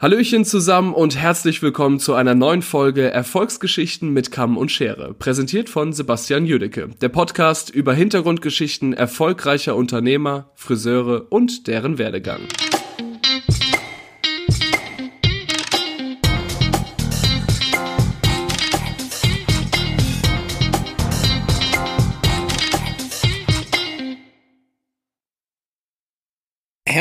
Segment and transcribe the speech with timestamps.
[0.00, 5.68] Hallöchen zusammen und herzlich willkommen zu einer neuen Folge Erfolgsgeschichten mit Kamm und Schere, präsentiert
[5.68, 12.40] von Sebastian Jüdecke, der Podcast über Hintergrundgeschichten erfolgreicher Unternehmer, Friseure und deren Werdegang.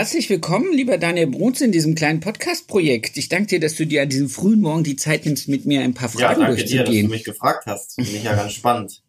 [0.10, 3.16] Herzlich willkommen, lieber Daniel Bruns, in diesem kleinen Podcast-Projekt.
[3.18, 5.82] Ich danke dir, dass du dir an diesem frühen Morgen die Zeit nimmst, mit mir
[5.82, 6.86] ein paar Fragen ja, danke durchzugehen.
[6.86, 7.94] dir, dass du mich gefragt hast.
[7.94, 9.04] Finde ich ja ganz spannend.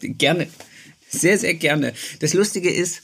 [0.00, 0.46] Gerne.
[1.08, 1.94] Sehr, sehr gerne.
[2.20, 3.02] Das Lustige ist,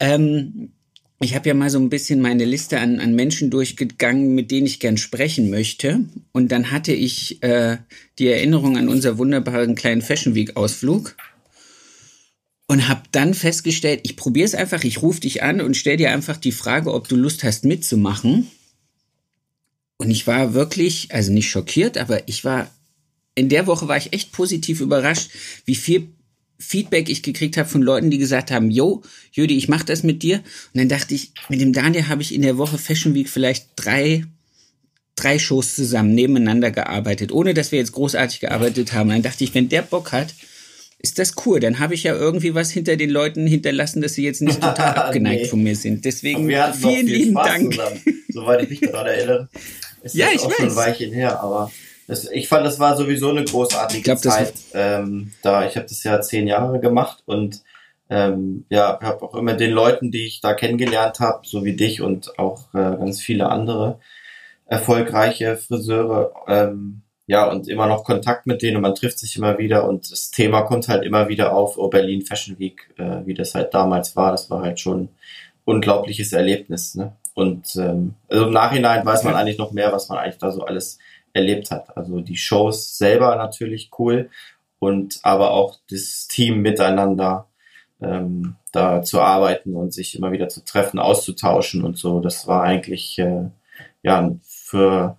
[0.00, 0.72] ähm,
[1.18, 4.66] ich habe ja mal so ein bisschen meine Liste an, an Menschen durchgegangen, mit denen
[4.66, 6.00] ich gern sprechen möchte.
[6.32, 7.78] Und dann hatte ich äh,
[8.18, 11.16] die Erinnerung an unser wunderbaren kleinen Fashion Week-Ausflug
[12.68, 16.12] und habe dann festgestellt, ich probiere es einfach, ich rufe dich an und stell dir
[16.12, 18.46] einfach die Frage, ob du Lust hast mitzumachen.
[19.96, 22.70] Und ich war wirklich, also nicht schockiert, aber ich war,
[23.34, 25.30] in der Woche war ich echt positiv überrascht,
[25.64, 26.08] wie viel
[26.58, 30.22] Feedback ich gekriegt habe von Leuten, die gesagt haben, yo, Jüdi, ich mach das mit
[30.22, 30.38] dir.
[30.74, 33.68] Und dann dachte ich, mit dem Daniel habe ich in der Woche Fashion Week vielleicht
[33.76, 34.24] drei,
[35.16, 39.08] drei Shows zusammen nebeneinander gearbeitet, ohne dass wir jetzt großartig gearbeitet haben.
[39.08, 40.34] Und dann dachte ich, wenn der Bock hat,
[40.98, 41.60] ist das cool.
[41.60, 44.94] Dann habe ich ja irgendwie was hinter den Leuten hinterlassen, dass sie jetzt nicht total
[44.96, 45.48] abgeneigt nee.
[45.48, 46.04] von mir sind.
[46.04, 47.74] Deswegen vielen viel lieben Spaß Dank.
[47.74, 49.48] Zusammen, soweit ich mich daran erinnere.
[50.02, 50.56] Ist ja, ich auch weiß.
[50.56, 51.72] schon ein Weilchen her, aber
[52.06, 54.54] das, ich fand, das war sowieso eine großartige glaub, Zeit.
[54.72, 57.62] Ähm, da ich habe das ja zehn Jahre gemacht und
[58.08, 62.00] ähm, ja, habe auch immer den Leuten, die ich da kennengelernt habe, so wie dich
[62.00, 63.98] und auch äh, ganz viele andere
[64.64, 69.58] erfolgreiche Friseure, ähm, ja, und immer noch Kontakt mit denen und man trifft sich immer
[69.58, 73.34] wieder und das Thema kommt halt immer wieder auf, oh, Berlin Fashion Week, äh, wie
[73.34, 75.08] das halt damals war, das war halt schon ein
[75.66, 77.12] unglaubliches Erlebnis, ne?
[77.34, 80.64] Und ähm, also im Nachhinein weiß man eigentlich noch mehr, was man eigentlich da so
[80.64, 80.98] alles
[81.34, 81.96] erlebt hat.
[81.96, 84.30] Also die Shows selber natürlich cool
[84.78, 87.46] und aber auch das Team miteinander
[88.00, 92.20] ähm, da zu arbeiten und sich immer wieder zu treffen, auszutauschen und so.
[92.20, 93.50] Das war eigentlich äh,
[94.02, 95.18] ja für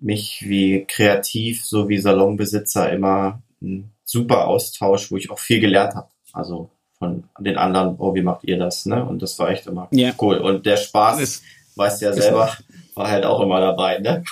[0.00, 6.08] mich wie kreativ sowie Salonbesitzer immer ein super Austausch, wo ich auch viel gelernt habe.
[6.32, 8.86] Also von den anderen, oh, wie macht ihr das?
[8.86, 9.04] Ne?
[9.04, 10.12] Und das war echt immer ja.
[10.20, 10.36] cool.
[10.38, 11.42] Und der Spaß, das,
[11.76, 12.56] weißt ja selber,
[12.94, 13.98] war halt auch immer dabei.
[13.98, 14.22] Ne?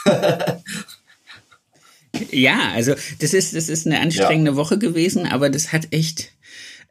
[2.30, 4.56] ja, also das ist, das ist eine anstrengende ja.
[4.56, 6.32] Woche gewesen, aber das hat echt,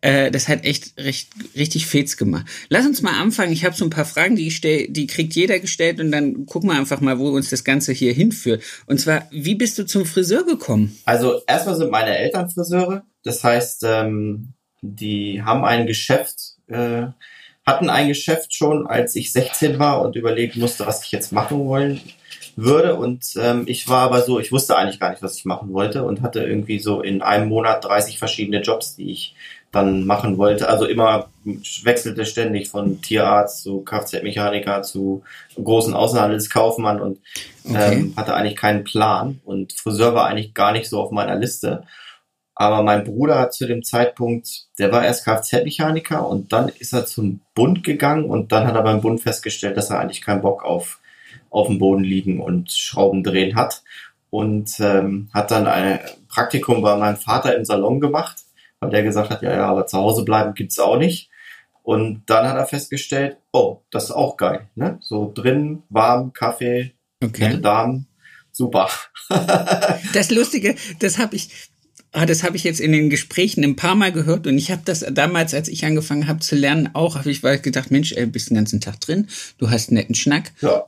[0.01, 2.45] äh, das hat echt recht, richtig Fets gemacht.
[2.69, 3.51] Lass uns mal anfangen.
[3.51, 6.45] Ich habe so ein paar Fragen, die, ich stell, die kriegt jeder gestellt und dann
[6.45, 8.61] gucken wir einfach mal, wo uns das Ganze hier hinführt.
[8.85, 10.97] Und zwar, wie bist du zum Friseur gekommen?
[11.05, 13.03] Also erstmal sind meine Eltern Friseure.
[13.23, 17.07] Das heißt, ähm, die haben ein Geschäft, äh,
[17.65, 21.65] hatten ein Geschäft schon, als ich 16 war und überlegen musste, was ich jetzt machen
[21.65, 21.99] wollen
[22.55, 22.95] würde.
[22.95, 26.03] Und ähm, ich war aber so, ich wusste eigentlich gar nicht, was ich machen wollte
[26.03, 29.35] und hatte irgendwie so in einem Monat 30 verschiedene Jobs, die ich
[29.71, 30.69] dann machen wollte.
[30.69, 31.29] Also immer
[31.83, 35.23] wechselte ständig von Tierarzt zu Kfz-Mechaniker zu
[35.55, 37.19] großen Außenhandelskaufmann und
[37.65, 37.93] okay.
[37.93, 39.39] ähm, hatte eigentlich keinen Plan.
[39.43, 41.83] Und Friseur war eigentlich gar nicht so auf meiner Liste.
[42.55, 47.05] Aber mein Bruder hat zu dem Zeitpunkt, der war erst Kfz-Mechaniker und dann ist er
[47.05, 50.63] zum Bund gegangen und dann hat er beim Bund festgestellt, dass er eigentlich keinen Bock
[50.63, 50.99] auf,
[51.51, 53.83] auf dem Boden liegen und Schrauben drehen hat.
[54.29, 58.46] Und ähm, hat dann ein Praktikum bei meinem Vater im Salon gemacht
[58.79, 61.29] weil der gesagt hat, ja, ja, aber zu Hause bleiben gibt's auch nicht.
[61.83, 64.97] Und dann hat er festgestellt, oh, das ist auch geil, ne?
[65.01, 66.93] So drin, warm, Kaffee,
[67.23, 67.45] okay.
[67.45, 68.07] nette Damen,
[68.51, 68.89] super.
[70.13, 71.69] das Lustige, das habe ich,
[72.13, 74.81] Ah, das habe ich jetzt in den Gesprächen ein paar Mal gehört und ich habe
[74.85, 78.49] das damals, als ich angefangen habe zu lernen, auch, habe ich gedacht, Mensch, ey, bist
[78.49, 79.27] den ganzen Tag drin,
[79.57, 80.51] du hast einen netten Schnack.
[80.61, 80.85] Ja.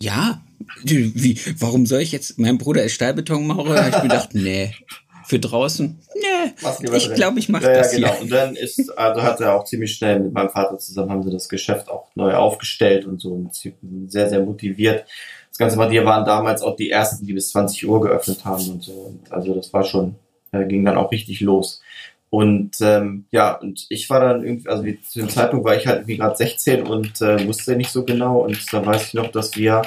[0.00, 0.42] Ja,
[0.82, 4.74] wie, warum soll ich jetzt, mein Bruder ist Stahlbetonmaurer, habe ich gedacht, nee,
[5.24, 5.98] für draußen.
[6.14, 8.12] Nee, ich glaube, ich mache ja, das ja, genau.
[8.12, 8.22] Hier.
[8.22, 11.30] Und dann ist, also hat er auch ziemlich schnell mit meinem Vater zusammen haben sie
[11.30, 13.54] das Geschäft auch neu aufgestellt und so und
[14.10, 15.06] sehr, sehr motiviert.
[15.48, 18.82] Das ganze Quartier waren damals auch die ersten, die bis 20 Uhr geöffnet haben und
[18.82, 18.92] so.
[18.92, 20.14] Und also das war schon,
[20.50, 21.82] äh, ging dann auch richtig los.
[22.30, 25.86] Und ähm, ja, und ich war dann irgendwie, also wie, zu dem Zeitpunkt war ich
[25.86, 28.40] halt irgendwie gerade 16 und äh, wusste nicht so genau.
[28.40, 29.82] Und da weiß ich noch, dass wir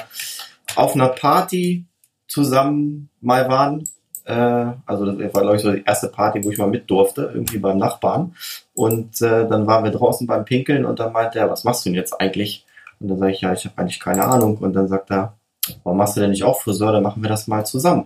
[0.76, 1.86] auf einer Party
[2.28, 3.82] zusammen mal waren
[4.26, 7.30] äh, also das war, glaube ich, so die erste Party, wo ich mal mit durfte,
[7.32, 8.34] irgendwie beim Nachbarn.
[8.74, 11.90] Und äh, dann waren wir draußen beim Pinkeln und dann meinte er, was machst du
[11.90, 12.66] denn jetzt eigentlich?
[12.98, 14.58] Und dann sage ich, ja, ich habe eigentlich keine Ahnung.
[14.58, 15.36] Und dann sagt er,
[15.84, 16.92] warum machst du denn nicht auch Friseur?
[16.92, 18.02] Dann machen wir das mal zusammen.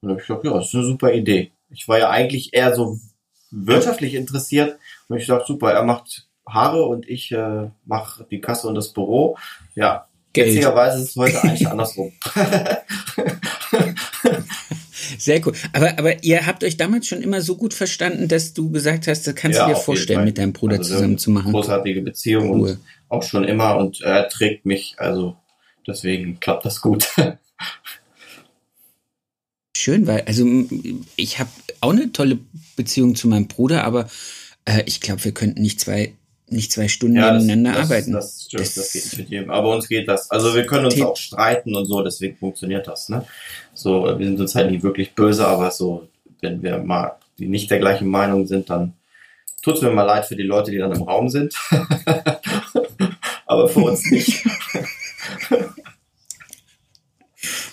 [0.00, 1.52] Und dann habe ich gedacht, ja, das ist eine super Idee.
[1.68, 2.98] Ich war ja eigentlich eher so
[3.50, 4.78] wirtschaftlich interessiert.
[5.08, 8.92] Und ich dachte, super, er macht Haare und ich äh, mache die Kasse und das
[8.92, 9.36] Büro.
[9.74, 10.48] Ja, Geld.
[10.48, 12.12] Witzigerweise ist es heute eigentlich andersrum.
[15.24, 15.54] Sehr cool.
[15.72, 19.26] Aber, aber ihr habt euch damals schon immer so gut verstanden, dass du gesagt hast,
[19.26, 21.50] das kannst ja, du dir vorstellen, mit deinem Bruder also zusammen zu machen.
[21.50, 22.70] Großartige Beziehung cool.
[22.72, 22.78] und
[23.08, 25.34] auch schon immer und er trägt mich, also
[25.86, 27.08] deswegen klappt das gut.
[29.74, 30.46] Schön, weil, also
[31.16, 31.48] ich habe
[31.80, 32.38] auch eine tolle
[32.76, 34.10] Beziehung zu meinem Bruder, aber
[34.66, 36.12] äh, ich glaube, wir könnten nicht zwei
[36.48, 38.12] nicht zwei Stunden ja, nebeneinander das, arbeiten.
[38.12, 39.50] Das, das, das, das geht nicht mit jedem.
[39.50, 40.30] Aber uns geht das.
[40.30, 43.08] Also wir können uns auch streiten und so, deswegen funktioniert das.
[43.08, 43.24] Ne?
[43.72, 46.08] So, wir sind uns halt nicht wirklich böse, aber so,
[46.40, 48.92] wenn wir mal die nicht der gleichen Meinung sind, dann
[49.62, 51.54] tut es mir mal leid für die Leute, die dann im Raum sind.
[53.46, 54.44] aber für uns nicht.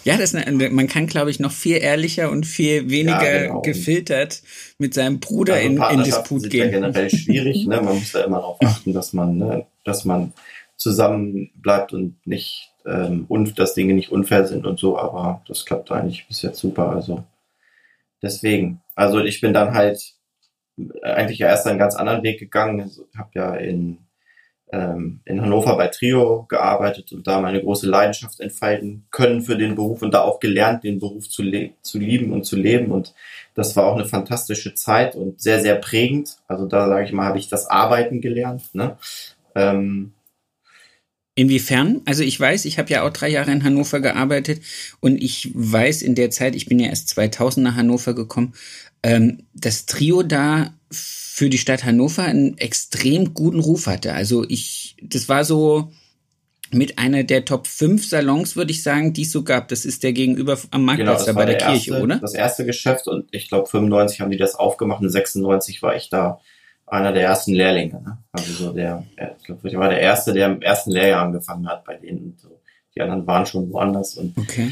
[0.04, 3.62] Ja, das, man kann, glaube ich, noch viel ehrlicher und viel weniger ja, genau.
[3.62, 4.42] gefiltert
[4.78, 6.66] mit seinem Bruder also in, in Disput gehen.
[6.66, 7.68] Ja generell schwierig.
[7.68, 7.82] Ne?
[7.82, 10.34] Man muss da immer darauf achten, dass man, ne, dass man
[10.76, 14.98] zusammen bleibt und nicht, ähm, und dass Dinge nicht unfair sind und so.
[14.98, 16.90] Aber das klappt eigentlich bis jetzt super.
[16.90, 17.24] Also
[18.22, 18.82] deswegen.
[18.96, 20.16] Also ich bin dann halt
[21.02, 22.82] eigentlich erst einen ganz anderen Weg gegangen.
[22.82, 24.00] Also, habe ja in
[24.72, 29.76] ähm, in Hannover bei Trio gearbeitet und da meine große Leidenschaft entfalten können für den
[29.76, 31.44] Beruf und da auch gelernt, den Beruf zu,
[31.82, 32.92] zu lieben und zu leben.
[32.92, 33.14] Und
[33.54, 36.38] das war auch eine fantastische Zeit und sehr, sehr prägend.
[36.48, 38.74] Also da sage ich mal, habe ich das Arbeiten gelernt.
[38.74, 38.98] Ne?
[39.56, 40.14] Ähm,
[41.34, 42.02] Inwiefern?
[42.06, 44.62] Also ich weiß, ich habe ja auch drei Jahre in Hannover gearbeitet
[45.00, 48.54] und ich weiß in der Zeit, ich bin ja erst 2000 nach Hannover gekommen,
[49.02, 50.74] ähm, das Trio da
[51.34, 54.14] für die Stadt Hannover einen extrem guten Ruf hatte.
[54.14, 55.90] Also ich, das war so
[56.72, 59.70] mit einer der Top 5 Salons, würde ich sagen, die es so gab.
[59.70, 62.18] Das ist der gegenüber am Marktplatz genau, da bei der, der Kirche, erste, oder?
[62.18, 66.10] Das erste Geschäft und ich glaube 95 haben die das aufgemacht und 96 war ich
[66.10, 66.42] da
[66.86, 68.02] einer der ersten Lehrlinge.
[68.02, 68.18] Ne?
[68.34, 69.06] Also so der,
[69.40, 72.38] ich glaube, ich war der erste, der im ersten Lehrjahr angefangen hat bei denen.
[72.42, 72.60] So.
[72.94, 74.70] Die anderen waren schon woanders und okay.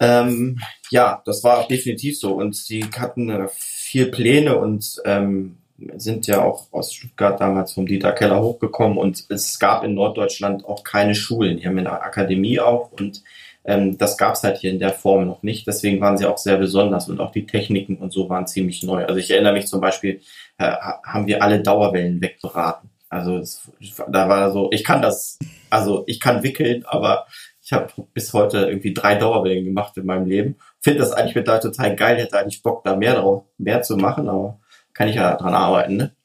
[0.00, 0.58] ähm,
[0.90, 5.58] ja, das war definitiv so und sie hatten äh, viel Pläne und ähm,
[5.96, 10.64] sind ja auch aus Stuttgart damals vom Dieter Keller hochgekommen und es gab in Norddeutschland
[10.64, 11.58] auch keine Schulen.
[11.58, 13.22] Die haben eine Akademie auch und
[13.64, 15.66] ähm, das gab es halt hier in der Form noch nicht.
[15.66, 19.04] Deswegen waren sie auch sehr besonders und auch die Techniken und so waren ziemlich neu.
[19.04, 20.20] Also ich erinnere mich zum Beispiel,
[20.58, 22.90] äh, haben wir alle Dauerwellen wegberaten.
[23.08, 23.70] Also es,
[24.08, 25.38] da war so, ich kann das,
[25.70, 27.26] also ich kann wickeln, aber
[27.62, 30.56] ich habe bis heute irgendwie drei Dauerwellen gemacht in meinem Leben.
[30.80, 33.96] Finde das eigentlich mit da total geil, hätte eigentlich Bock, da mehr drauf, mehr zu
[33.96, 34.60] machen, aber
[34.96, 36.16] kann ich ja dran arbeiten, ne?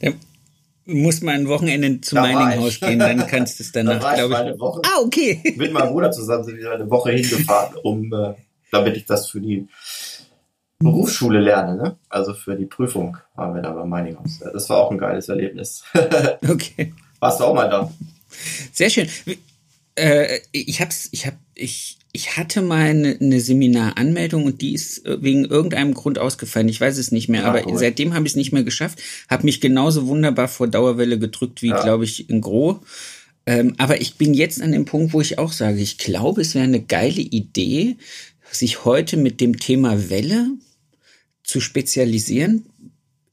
[0.00, 0.12] Ja,
[0.86, 4.40] muss mal ein Wochenende zum Mining-Haus gehen, dann kannst du es danach, da glaube ich.
[4.40, 5.40] Eine Woche ah, okay.
[5.56, 8.34] Mit meinem Bruder zusammen sind wir eine Woche hingefahren, um, äh,
[8.72, 9.68] damit ich das für die
[10.78, 11.96] Berufsschule lerne, ne?
[12.08, 14.40] Also für die Prüfung waren wir da beim Mining House.
[14.52, 15.84] Das war auch ein geiles Erlebnis.
[16.48, 16.94] okay.
[17.18, 17.92] Warst du auch mal da?
[18.72, 19.08] Sehr schön.
[19.94, 25.06] Äh, ich hab's, ich hab, ich ich hatte mal eine, eine Seminaranmeldung und die ist
[25.06, 26.68] äh, wegen irgendeinem Grund ausgefallen.
[26.68, 27.78] Ich weiß es nicht mehr, ja, aber cool.
[27.78, 29.00] seitdem habe ich es nicht mehr geschafft.
[29.28, 31.82] Habe mich genauso wunderbar vor Dauerwelle gedrückt wie, ja.
[31.82, 32.80] glaube ich, in Gro.
[33.46, 36.54] Ähm, aber ich bin jetzt an dem Punkt, wo ich auch sage, ich glaube, es
[36.54, 37.96] wäre eine geile Idee,
[38.50, 40.48] sich heute mit dem Thema Welle
[41.44, 42.66] zu spezialisieren,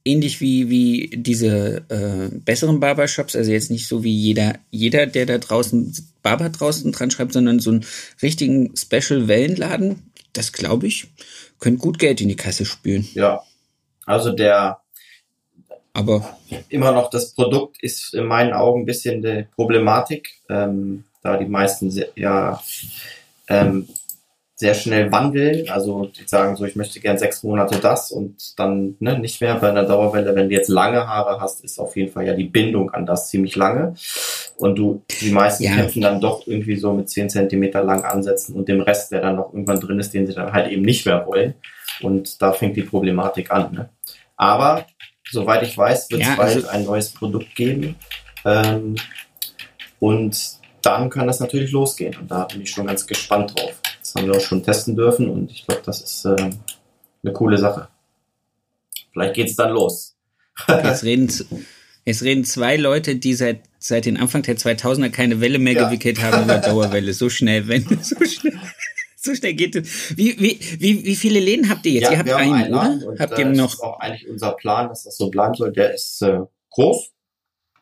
[0.07, 5.25] ähnlich wie, wie diese äh, besseren Barbershops, also jetzt nicht so wie jeder, jeder, der
[5.25, 5.93] da draußen
[6.23, 7.85] Barber draußen dran schreibt, sondern so einen
[8.21, 11.07] richtigen Special-Wellenladen, das glaube ich,
[11.59, 13.07] könnte gut Geld in die Kasse spülen.
[13.13, 13.43] Ja.
[14.05, 14.79] Also der
[15.93, 16.37] aber
[16.69, 21.47] immer noch das Produkt ist in meinen Augen ein bisschen die Problematik, ähm, da die
[21.47, 22.61] meisten ja
[23.47, 23.87] ähm,
[24.59, 25.69] sehr schnell wandeln.
[25.69, 29.53] Also die sagen so, ich möchte gern sechs Monate das und dann ne, nicht mehr
[29.55, 30.35] bei einer Dauerwelle.
[30.35, 33.29] Wenn du jetzt lange Haare hast, ist auf jeden Fall ja die Bindung an das
[33.29, 33.93] ziemlich lange.
[34.57, 35.75] Und du, die meisten ja.
[35.75, 39.35] kämpfen dann doch irgendwie so mit zehn Zentimeter lang ansetzen und dem Rest, der dann
[39.35, 41.53] noch irgendwann drin ist, den sie dann halt eben nicht mehr wollen.
[42.01, 43.71] Und da fängt die Problematik an.
[43.71, 43.89] Ne?
[44.37, 44.87] Aber
[45.29, 47.95] soweit ich weiß, wird es ja, bald also ein neues Produkt geben.
[48.43, 48.95] Ähm,
[49.99, 52.15] und dann kann das natürlich losgehen.
[52.19, 53.79] Und da bin ich schon ganz gespannt drauf.
[54.07, 56.35] Das haben wir auch schon testen dürfen und ich glaube, das ist äh,
[57.23, 57.89] eine coole Sache.
[59.11, 60.15] Vielleicht geht es dann los.
[60.69, 61.29] jetzt, reden,
[62.05, 65.85] jetzt reden zwei Leute, die seit, seit den Anfang der 2000er keine Welle mehr ja.
[65.85, 67.11] gewickelt haben über Dauerwelle.
[67.11, 68.57] So schnell, wenn so schnell.
[69.17, 70.15] So schnell geht es.
[70.15, 72.03] Wie, wie, wie, wie viele Läden habt ihr jetzt?
[72.03, 73.07] Ja, ihr habt einen, einen oder?
[73.09, 73.65] Und, habt ihr noch?
[73.65, 75.73] Das ist auch eigentlich unser Plan, dass das so bleiben soll.
[75.73, 77.11] Der ist äh, groß.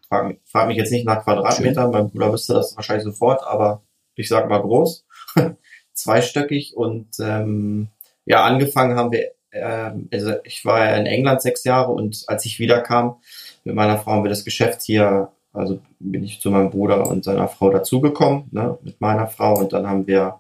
[0.08, 1.92] Frag, frag mich jetzt nicht nach Quadratmetern.
[1.92, 3.84] Mein Bruder wüsste das wahrscheinlich sofort, aber
[4.16, 5.06] ich sag mal groß.
[5.96, 7.88] zweistöckig und ähm,
[8.26, 12.46] ja, angefangen haben wir, äh, also ich war ja in England sechs Jahre und als
[12.46, 13.18] ich wiederkam
[13.64, 17.24] mit meiner Frau haben wir das Geschäft hier also bin ich zu meinem Bruder und
[17.24, 19.58] seiner Frau dazugekommen, ne, mit meiner Frau.
[19.58, 20.40] Und dann haben wir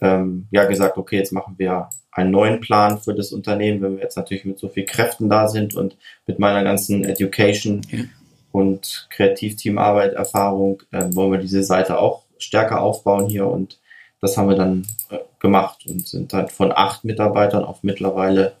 [0.00, 4.02] ähm, ja gesagt, okay, jetzt machen wir einen neuen Plan für das Unternehmen, wenn wir
[4.02, 8.04] jetzt natürlich mit so viel Kräften da sind und mit meiner ganzen Education ja.
[8.50, 13.78] und Kreativteamarbeit, Erfahrung, äh, wollen wir diese Seite auch stärker aufbauen hier und
[14.20, 18.54] das haben wir dann äh, gemacht und sind halt von acht Mitarbeitern auf mittlerweile,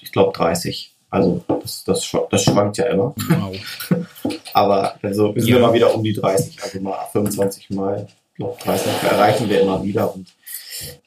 [0.00, 0.94] ich glaube, 30.
[1.10, 3.14] Also das, das, das schwankt ja immer.
[3.16, 3.56] Wow.
[4.52, 5.58] Aber also wir sind ja.
[5.58, 10.14] immer wieder um die 30, also mal 25 Mal, glaube 30 erreichen wir immer wieder
[10.14, 10.28] und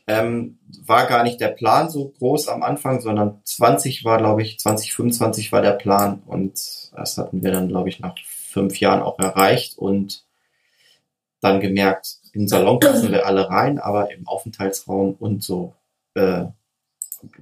[0.08, 4.60] ähm, war gar nicht der Plan so groß am Anfang, sondern 20 war, glaube ich,
[4.60, 6.54] 2025 war der Plan und
[6.94, 10.26] das hatten wir dann, glaube ich, nach fünf Jahren auch erreicht und
[11.40, 15.74] dann gemerkt, in den Salon passen wir alle rein, aber im Aufenthaltsraum und so
[16.16, 16.46] äh,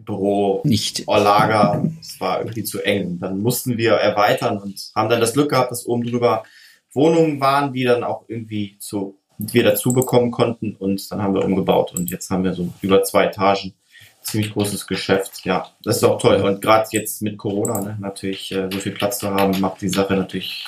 [0.06, 3.20] Büro, nicht Lager, es war irgendwie zu eng.
[3.20, 6.44] Dann mussten wir erweitern und haben dann das Glück gehabt, dass oben drüber
[6.92, 11.46] Wohnungen waren, die dann auch irgendwie zu, wir dazu bekommen konnten und dann haben wir
[11.46, 13.74] umgebaut und jetzt haben wir so über zwei Etagen
[14.22, 15.46] ziemlich großes Geschäft.
[15.46, 16.42] Ja, das ist auch toll.
[16.42, 19.90] Und gerade jetzt mit Corona, ne, natürlich äh, so viel Platz zu haben, macht die
[19.90, 20.66] Sache natürlich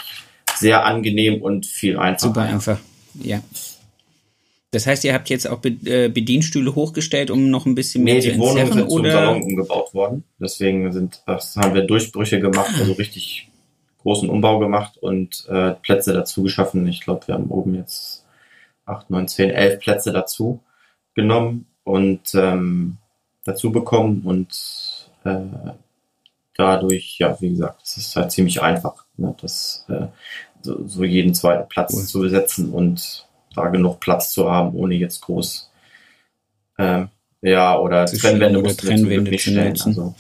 [0.56, 2.28] sehr angenehm und viel einfacher.
[2.28, 2.80] Super einfach,
[3.16, 3.42] ja.
[4.72, 8.22] Das heißt, ihr habt jetzt auch äh, Bedienstühle hochgestellt, um noch ein bisschen mehr nee,
[8.22, 9.12] zu die Wohnungen sind oder?
[9.12, 10.24] zum Salon umgebaut worden.
[10.40, 13.50] Deswegen sind, das haben wir Durchbrüche gemacht, also richtig
[14.01, 16.88] großen Umbau gemacht und äh, Plätze dazu geschaffen.
[16.88, 18.25] Ich glaube, wir haben oben jetzt
[18.86, 20.62] acht, neun, zehn, elf Plätze dazu
[21.16, 22.98] genommen und ähm,
[23.44, 25.74] dazu bekommen und äh,
[26.56, 30.08] dadurch, ja, wie gesagt, es ist halt ziemlich einfach, ne, das äh,
[30.62, 32.04] so, so jeden zweiten Platz cool.
[32.04, 35.72] zu besetzen und da genug Platz zu haben, ohne jetzt groß
[36.77, 37.05] äh,
[37.41, 39.72] ja oder zu Trennwände oder Trennwände nicht stellen.
[39.72, 40.15] Also,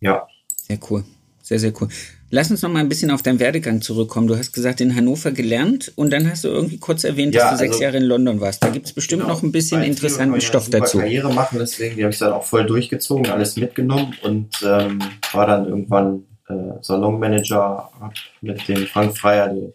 [0.00, 0.26] ja.
[0.56, 1.04] Sehr cool.
[1.42, 1.88] Sehr, sehr cool.
[2.30, 4.26] Lass uns noch mal ein bisschen auf deinen Werdegang zurückkommen.
[4.26, 7.56] Du hast gesagt, in Hannover gelernt und dann hast du irgendwie kurz erwähnt, dass du
[7.58, 8.64] sechs also Jahre in London warst.
[8.64, 10.98] Da gibt es bestimmt genau, noch ein bisschen interessanten Stoff ja dazu.
[10.98, 15.00] Karriere machen, deswegen habe ich dann auch voll durchgezogen, alles mitgenommen und ähm,
[15.32, 19.72] war dann irgendwann äh, Salonmanager, habe mit dem Frank Freier die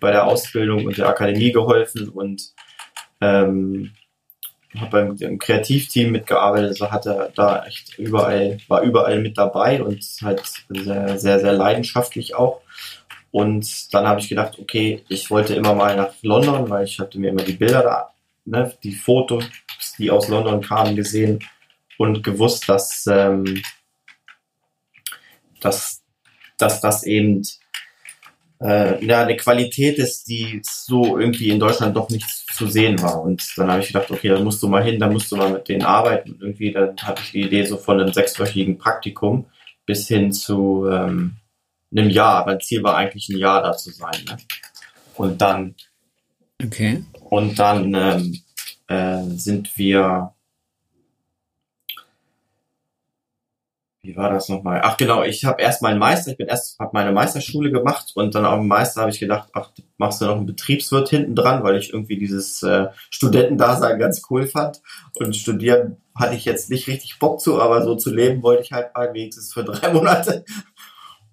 [0.00, 2.52] bei der Ausbildung und der Akademie geholfen und
[3.20, 3.92] ähm,
[4.78, 10.42] habe beim Kreativteam mitgearbeitet, also hatte da echt überall, war überall mit dabei und halt
[10.68, 12.60] sehr, sehr, sehr leidenschaftlich auch.
[13.32, 17.18] Und dann habe ich gedacht, okay, ich wollte immer mal nach London, weil ich hatte
[17.18, 18.14] mir immer die Bilder da,
[18.44, 19.44] ne, die Fotos,
[19.98, 21.40] die aus London kamen, gesehen
[21.98, 23.62] und gewusst, dass, ähm,
[25.60, 26.02] dass,
[26.58, 27.42] dass das eben
[28.62, 33.22] äh, ja, eine Qualität ist, die so irgendwie in Deutschland doch nicht zu sehen war.
[33.22, 35.50] Und dann habe ich gedacht, okay, dann musst du mal hin, dann musst du mal
[35.50, 36.32] mit denen arbeiten.
[36.32, 39.46] Und irgendwie, dann hatte ich die Idee so von einem sechswöchigen Praktikum
[39.86, 41.36] bis hin zu ähm,
[41.90, 42.44] einem Jahr.
[42.44, 44.24] Mein Ziel war eigentlich ein Jahr da zu sein.
[44.28, 44.36] Ne?
[45.16, 45.74] Und dann
[46.62, 47.04] okay.
[47.30, 48.40] und dann ähm,
[48.88, 50.34] äh, sind wir
[54.02, 54.80] wie war das nochmal?
[54.82, 58.34] Ach genau, ich habe erst meinen Meister, ich bin erst, habe meine Meisterschule gemacht und
[58.34, 61.76] dann am Meister habe ich gedacht, ach, machst du noch einen Betriebswirt hinten dran, weil
[61.76, 64.80] ich irgendwie dieses äh, Studentendasein ganz cool fand.
[65.16, 68.72] Und studieren hatte ich jetzt nicht richtig Bock zu, aber so zu leben wollte ich
[68.72, 70.46] halt mal wenigstens für drei Monate.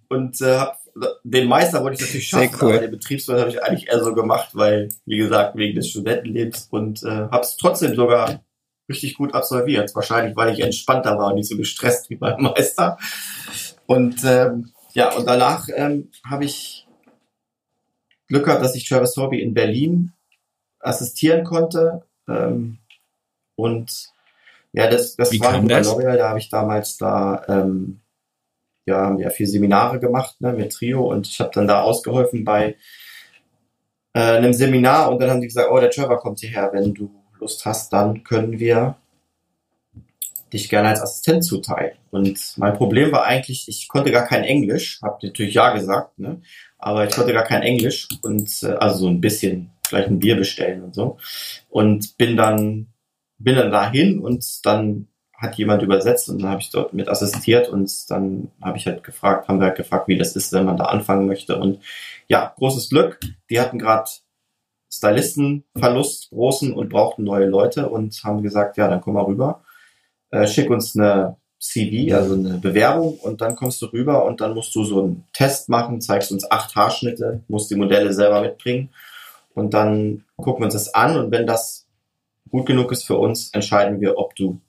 [0.10, 0.80] Und äh, hab,
[1.24, 2.72] den Meister wollte ich natürlich schaffen, cool.
[2.72, 6.68] aber den Betriebswirt habe ich eigentlich eher so gemacht, weil, wie gesagt, wegen des Studentenlebens
[6.72, 8.42] und äh, habe es trotzdem sogar
[8.90, 9.94] richtig gut absolviert.
[9.96, 12.98] Wahrscheinlich, weil ich entspannter war und nicht so gestresst wie beim Meister.
[13.86, 16.88] Und ähm, ja, und danach ähm, habe ich
[18.28, 20.14] Glück gehabt, dass ich Travis Hobby in Berlin
[20.80, 22.04] assistieren konnte.
[22.28, 22.80] Ähm,
[23.56, 24.10] und
[24.74, 28.02] ja, das, das wie war bei L'Oreal, da habe ich damals da ähm,
[28.86, 32.46] ja, haben ja vier Seminare gemacht ne, mit Trio und ich habe dann da ausgeholfen
[32.46, 32.78] bei
[34.14, 37.12] äh, einem Seminar und dann haben die gesagt, oh, der Trevor kommt hierher, wenn du
[37.40, 38.98] Lust hast, dann können wir
[40.54, 41.98] dich gerne als Assistent zuteilen.
[42.12, 46.42] Und mein Problem war eigentlich, ich konnte gar kein Englisch, habe natürlich ja gesagt, ne?
[46.78, 50.36] aber ich konnte gar kein Englisch und äh, also so ein bisschen vielleicht ein Bier
[50.36, 51.18] bestellen und so
[51.70, 52.88] und bin dann
[53.40, 57.70] bin dann dahin und dann hat jemand übersetzt und dann habe ich dort mit assistiert
[57.70, 60.78] und dann habe ich halt gefragt, haben wir halt gefragt, wie das ist, wenn man
[60.78, 61.80] da anfangen möchte und
[62.28, 63.20] ja, großes Glück.
[63.50, 64.10] Die hatten gerade
[64.92, 69.62] Stylistenverlust großen und brauchten neue Leute und haben gesagt, ja, dann komm mal rüber,
[70.32, 74.54] äh, schick uns eine CV, also eine Bewerbung und dann kommst du rüber und dann
[74.54, 78.90] musst du so einen Test machen, zeigst uns acht Haarschnitte, musst die Modelle selber mitbringen
[79.54, 81.88] und dann gucken wir uns das an und wenn das
[82.50, 84.62] gut genug ist für uns, entscheiden wir, ob du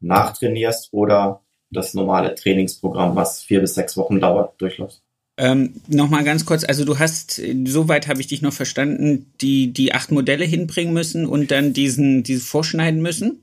[0.00, 1.40] nachtrainierst oder
[1.70, 5.03] das normale Trainingsprogramm, was vier bis sechs Wochen dauert, durchläufst.
[5.36, 9.92] Ähm, Nochmal ganz kurz, also du hast, soweit habe ich dich noch verstanden, die, die
[9.92, 13.42] acht Modelle hinbringen müssen und dann diesen, diese vorschneiden müssen?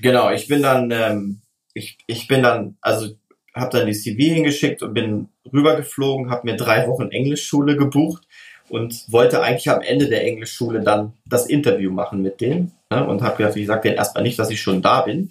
[0.00, 1.40] Genau, ich bin dann, ähm,
[1.74, 3.08] ich, ich bin dann, also
[3.54, 8.24] habe dann die CV hingeschickt und bin rübergeflogen, habe mir drei Wochen Englischschule gebucht
[8.68, 13.22] und wollte eigentlich am Ende der Englischschule dann das Interview machen mit denen ne, und
[13.22, 15.30] habe gesagt, ich sage denen erstmal nicht, dass ich schon da bin.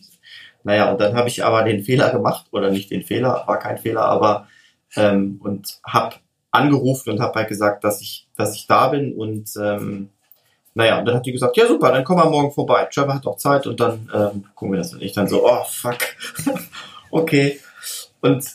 [0.63, 3.77] Naja, und dann habe ich aber den Fehler gemacht, oder nicht den Fehler, war kein
[3.77, 4.47] Fehler, aber
[4.95, 6.15] ähm, und habe
[6.51, 10.09] angerufen und habe halt gesagt, dass ich, dass ich da bin und ähm,
[10.73, 12.85] naja, und dann hat die gesagt, ja super, dann komm mal morgen vorbei.
[12.91, 14.93] Trevor hat auch Zeit und dann ähm, gucken wir das.
[14.93, 15.99] Und ich dann so, oh fuck,
[17.11, 17.59] okay.
[18.19, 18.45] Und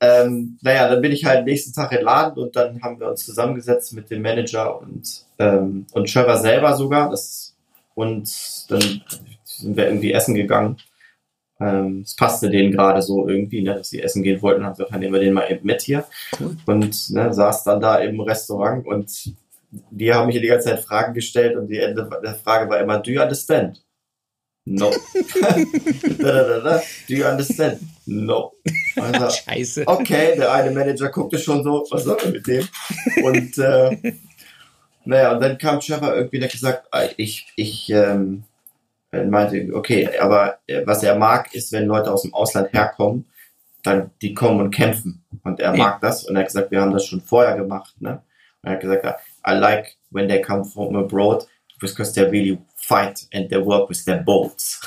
[0.00, 3.26] ähm, naja, dann bin ich halt nächsten Tag in Laden und dann haben wir uns
[3.26, 7.10] zusammengesetzt mit dem Manager und, ähm, und Trevor selber sogar.
[7.10, 7.54] Das,
[7.94, 8.30] und
[8.70, 9.02] dann
[9.44, 10.78] sind wir irgendwie essen gegangen.
[11.60, 14.64] Ähm, es passte denen gerade so irgendwie, ne, dass sie essen gehen wollten.
[14.64, 16.04] Haben gesagt, dann nehmen wir den mal eben mit hier.
[16.38, 16.56] Cool.
[16.66, 19.34] Und ne, saß dann da im Restaurant und
[19.70, 22.98] die haben mich die ganze Zeit Fragen gestellt und die Ende der Frage war immer,
[22.98, 23.84] do you understand?
[24.64, 24.90] No.
[26.18, 26.82] da, da, da, da.
[27.08, 27.80] Do you understand?
[28.06, 28.52] No.
[28.96, 29.84] Also, Scheiße.
[29.86, 32.68] Okay, der eine Manager guckte schon so, was soll er mit dem?
[33.22, 34.14] Und äh,
[35.04, 38.44] naja, und dann kam Trevor irgendwie, der gesagt, ah, ich, ich ähm,
[39.12, 43.26] meinte, okay, aber äh, was er mag, ist, wenn Leute aus dem Ausland herkommen,
[43.82, 45.24] dann die kommen und kämpfen.
[45.42, 46.24] Und er mag das.
[46.24, 47.94] Und er hat gesagt, wir haben das schon vorher gemacht.
[48.00, 48.22] Ne?
[48.62, 51.46] Und er hat gesagt, I like when they come from abroad
[51.80, 54.80] because they really fight and they work with their boats.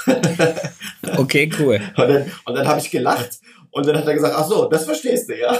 [1.17, 1.79] okay, cool.
[1.97, 3.39] Und dann, und dann habe ich gelacht
[3.73, 5.59] und dann hat er gesagt, ach so, das verstehst du, ja.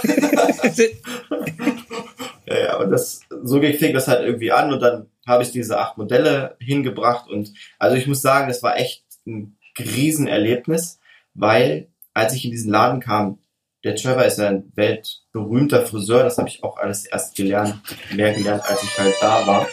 [2.80, 6.56] und das, so fing das halt irgendwie an und dann habe ich diese acht Modelle
[6.60, 11.00] hingebracht und also ich muss sagen, das war echt ein Riesenerlebnis,
[11.34, 13.38] weil als ich in diesen Laden kam,
[13.84, 17.80] der Trevor ist ein weltberühmter Friseur, das habe ich auch alles erst gelernt,
[18.14, 19.68] mehr gelernt, als ich halt da war.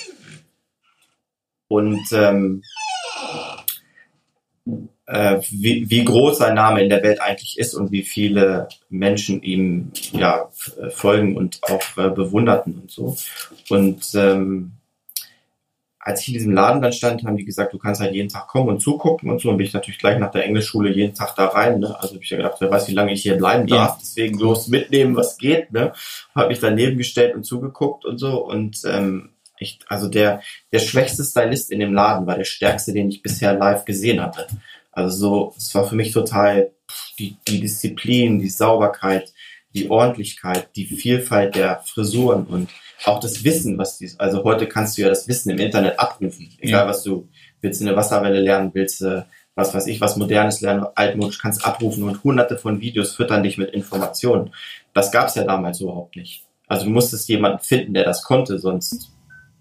[1.69, 2.61] Und ähm,
[4.65, 4.71] äh,
[5.49, 9.91] wie, wie groß sein Name in der Welt eigentlich ist und wie viele Menschen ihm
[10.13, 10.49] ja
[10.89, 13.17] folgen und auch äh, bewunderten und so.
[13.69, 14.73] Und ähm,
[16.03, 18.47] als ich in diesem Laden dann stand, haben die gesagt, du kannst halt jeden Tag
[18.47, 19.49] kommen und zugucken und so.
[19.49, 21.79] Und bin ich natürlich gleich nach der Englischschule jeden Tag da rein.
[21.79, 21.95] Ne?
[21.99, 23.97] Also habe ich ja gedacht, wer weiß, wie lange ich hier bleiben darf.
[23.99, 25.71] Deswegen bloß mitnehmen, was geht.
[25.71, 25.93] Ne?
[26.33, 28.43] Habe mich daneben gestellt und zugeguckt und so.
[28.43, 33.09] Und ähm, ich, also der, der schwächste Stylist in dem Laden war der stärkste, den
[33.09, 34.47] ich bisher live gesehen hatte.
[34.91, 36.71] Also so, es war für mich total
[37.17, 39.33] die, die Disziplin, die Sauberkeit,
[39.73, 42.69] die Ordentlichkeit, die Vielfalt der Frisuren und
[43.05, 46.49] auch das Wissen, was die, also heute kannst du ja das Wissen im Internet abrufen.
[46.59, 46.87] Egal ja.
[46.87, 47.27] was du,
[47.61, 49.25] willst eine Wasserwelle lernen, willst du,
[49.55, 53.57] was weiß ich, was Modernes lernen, altmodisch, kannst abrufen und hunderte von Videos füttern dich
[53.57, 54.51] mit Informationen.
[54.93, 56.43] Das gab's ja damals überhaupt nicht.
[56.67, 59.11] Also du musstest jemanden finden, der das konnte, sonst,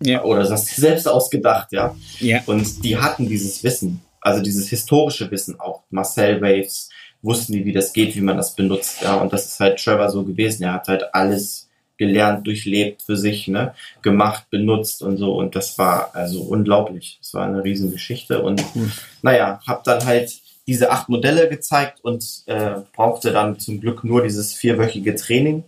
[0.02, 0.22] ja.
[0.22, 1.94] oder das hast du selbst ausgedacht, ja.
[2.18, 2.40] ja.
[2.46, 5.82] Und die hatten dieses Wissen, also dieses historische Wissen auch.
[5.90, 6.90] Marcel Waves,
[7.22, 9.16] wussten die, wie das geht, wie man das benutzt, ja.
[9.16, 10.62] Und das ist halt Trevor so gewesen.
[10.64, 15.34] Er hat halt alles gelernt, durchlebt für sich, ne, gemacht, benutzt und so.
[15.34, 17.18] Und das war also unglaublich.
[17.20, 18.42] Das war eine Riesengeschichte.
[18.42, 18.90] Und mhm.
[19.22, 20.32] naja, habe dann halt
[20.66, 25.64] diese acht Modelle gezeigt und äh, brauchte dann zum Glück nur dieses vierwöchige Training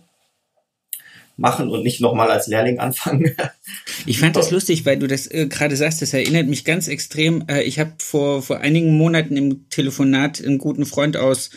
[1.37, 3.35] machen und nicht nochmal als Lehrling anfangen.
[4.05, 7.45] Ich fand das lustig, weil du das äh, gerade sagst, das erinnert mich ganz extrem.
[7.47, 11.49] Äh, ich habe vor, vor einigen Monaten im Telefonat einen guten Freund aus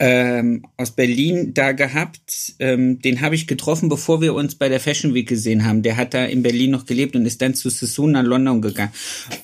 [0.00, 2.54] ähm, aus Berlin da gehabt.
[2.58, 5.82] Ähm, den habe ich getroffen, bevor wir uns bei der Fashion Week gesehen haben.
[5.82, 8.92] Der hat da in Berlin noch gelebt und ist dann zu Sassoon nach London gegangen.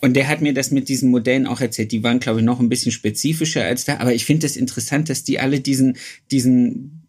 [0.00, 1.92] Und der hat mir das mit diesen Modellen auch erzählt.
[1.92, 3.98] Die waren, glaube ich, noch ein bisschen spezifischer als da.
[3.98, 5.96] Aber ich finde es das interessant, dass die alle diesen,
[6.30, 7.06] diesen,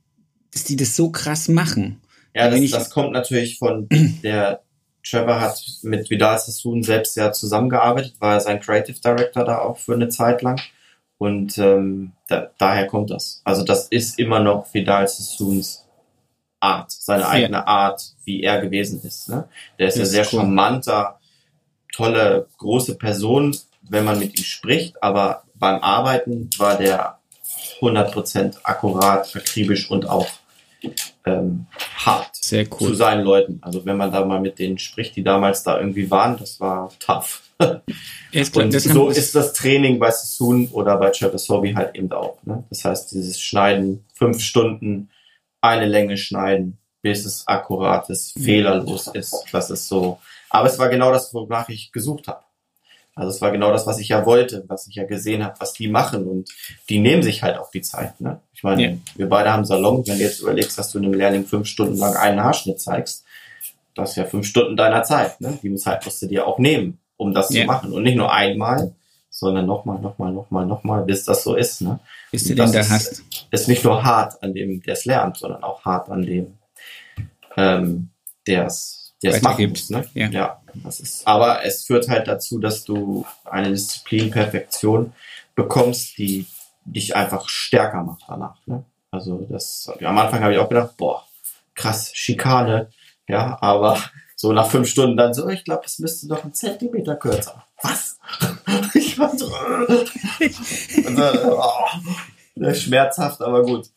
[0.52, 1.97] dass die das so krass machen.
[2.36, 3.88] Ja, das, das kommt natürlich von
[4.24, 4.62] der
[5.03, 9.93] Trevor hat mit Vidal Sassoon selbst ja zusammengearbeitet, war sein Creative Director da auch für
[9.93, 10.59] eine Zeit lang.
[11.17, 13.41] Und ähm, da, daher kommt das.
[13.43, 15.85] Also das ist immer noch Vidal Sassoons
[16.59, 17.67] Art, seine eigene ja.
[17.67, 19.29] Art, wie er gewesen ist.
[19.29, 19.47] Ne?
[19.79, 20.41] Der ist ja sehr cool.
[20.41, 21.19] charmanter,
[21.91, 23.57] tolle, große Person,
[23.89, 27.17] wenn man mit ihm spricht, aber beim Arbeiten war der
[27.81, 30.27] 100% akkurat, akribisch und auch
[31.25, 32.89] ähm, hart Sehr cool.
[32.89, 33.59] zu seinen Leuten.
[33.61, 36.91] Also wenn man da mal mit denen spricht, die damals da irgendwie waren, das war
[36.99, 37.43] tough.
[38.31, 42.37] Ist und so ist das Training bei Sassoon oder bei Hobby halt eben auch.
[42.43, 42.63] Ne?
[42.69, 45.09] Das heißt, dieses Schneiden, fünf Stunden,
[45.59, 49.45] eine Länge schneiden, bis es akkurat ist, fehlerlos ist.
[49.51, 50.19] Das ist so.
[50.49, 52.41] Aber es war genau das, wonach ich gesucht habe.
[53.13, 55.74] Also es war genau das, was ich ja wollte, was ich ja gesehen habe, was
[55.74, 56.50] die machen und
[56.89, 58.19] die nehmen sich halt auch die Zeit.
[58.21, 58.39] Ne?
[58.54, 58.97] Ich meine, ja.
[59.15, 60.08] wir beide haben Salon.
[60.08, 63.26] Wenn du jetzt überlegst, dass du einem Lehrling fünf Stunden lang einen Haarschnitt zeigst,
[63.95, 65.41] das ist ja fünf Stunden deiner Zeit.
[65.41, 65.60] Ne?
[65.62, 67.62] Die Zeit musst du dir auch nehmen, um das ja.
[67.62, 68.95] zu machen und nicht nur einmal,
[69.30, 71.82] sondern nochmal, nochmal, nochmal, nochmal, bis das so ist.
[71.82, 72.00] Ne?
[72.32, 73.24] Bis du den da hast.
[73.52, 76.58] Ist nicht nur hart an dem, der es lernt, sondern auch hart an dem,
[77.58, 78.10] ähm,
[78.47, 79.89] der es der es muss.
[79.89, 80.06] Ne?
[80.13, 80.30] Ja.
[80.30, 80.61] ja.
[81.25, 85.13] Aber es führt halt dazu, dass du eine Disziplinperfektion
[85.55, 86.45] bekommst, die
[86.86, 88.55] dich einfach stärker macht danach.
[88.65, 88.84] Ne?
[89.12, 91.25] Also das, am Anfang habe ich auch gedacht, boah,
[91.75, 92.89] krass, Schikane,
[93.27, 93.97] ja, aber
[94.36, 97.63] so nach fünf Stunden dann so, ich glaube, es müsste noch ein Zentimeter kürzer.
[97.81, 98.17] Was?
[98.93, 103.89] ich war so, und dann, oh, schmerzhaft, aber gut.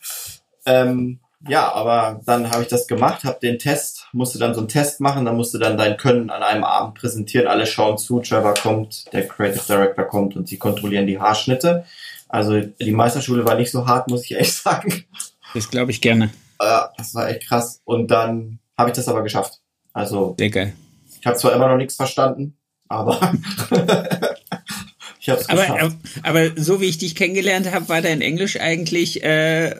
[0.66, 4.68] Ähm, ja, aber dann habe ich das gemacht, habe den Test, musste dann so einen
[4.68, 8.54] Test machen, dann musste dann dein Können an einem Abend präsentieren, alle schauen zu, Trevor
[8.54, 11.84] kommt, der Creative Director kommt und sie kontrollieren die Haarschnitte.
[12.28, 15.04] Also die Meisterschule war nicht so hart, muss ich ehrlich sagen.
[15.52, 16.30] Das glaube ich gerne.
[16.60, 17.80] Ja, das war echt krass.
[17.84, 19.60] Und dann habe ich das aber geschafft.
[19.92, 20.72] Also Sehr geil.
[21.20, 22.56] ich habe zwar immer noch nichts verstanden,
[22.88, 23.12] aber
[25.20, 25.70] ich habe es geschafft.
[25.70, 29.74] Aber, aber so wie ich dich kennengelernt habe, war dein Englisch eigentlich äh,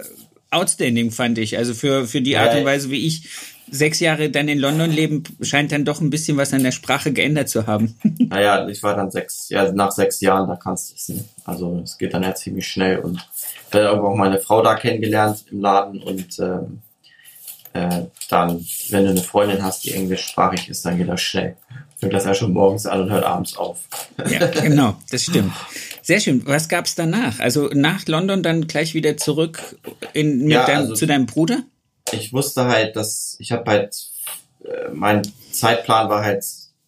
[0.51, 1.59] outstanding, fand ich.
[1.59, 3.29] Also für, für die Art und Weise, wie ich
[3.75, 7.13] sechs Jahre dann in London leben, scheint dann doch ein bisschen was an der Sprache
[7.13, 7.95] geändert zu haben.
[8.19, 11.25] Naja, ich war dann sechs, ja, nach sechs Jahren, da kannst du es nicht.
[11.45, 13.17] Also es geht dann ja ziemlich schnell und
[13.69, 16.83] ich habe irgendwo auch meine Frau da kennengelernt im Laden und ähm,
[17.75, 21.57] äh, dann, wenn du eine Freundin hast, die englischsprachig ist, dann geht das schnell.
[21.99, 23.79] Fängt das ja schon morgens an und hört abends auf.
[24.31, 25.53] Ja, genau, das stimmt.
[26.03, 26.43] Sehr schön.
[26.47, 27.41] Was gab es danach?
[27.41, 29.77] Also nach London dann gleich wieder zurück
[30.13, 31.65] in, mit ja, deinem, also, zu deinem Bruder?
[32.13, 34.11] Ich wusste halt, dass ich habe halt,
[34.65, 36.45] äh, mein Zeitplan war halt,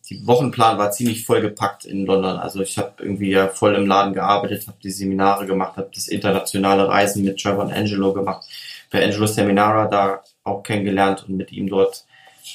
[0.09, 2.37] die Wochenplan war ziemlich vollgepackt in London.
[2.37, 6.09] Also ich habe irgendwie ja voll im Laden gearbeitet, habe die Seminare gemacht, habe das
[6.09, 8.46] internationale Reisen mit Trevor und Angelo gemacht,
[8.90, 12.05] bei Angelo Seminara da auch kennengelernt und mit ihm dort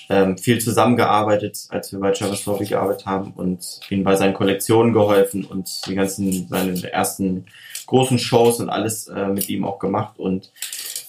[0.09, 4.93] ähm, viel zusammengearbeitet, als wir bei Travis Hobby gearbeitet haben und ihm bei seinen Kollektionen
[4.93, 7.45] geholfen und die ganzen, seine ersten
[7.87, 10.51] großen Shows und alles äh, mit ihm auch gemacht und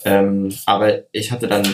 [0.04, 1.64] ähm, aber ich hatte dann,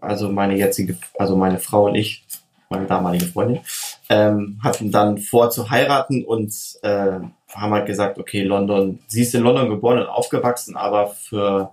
[0.00, 2.24] also meine jetzige, also meine Frau und ich,
[2.68, 3.60] meine damalige Freundin,
[4.08, 7.18] ähm, hatten dann vor zu heiraten und äh,
[7.54, 11.70] haben halt gesagt, okay, London, sie ist in London geboren und aufgewachsen, aber für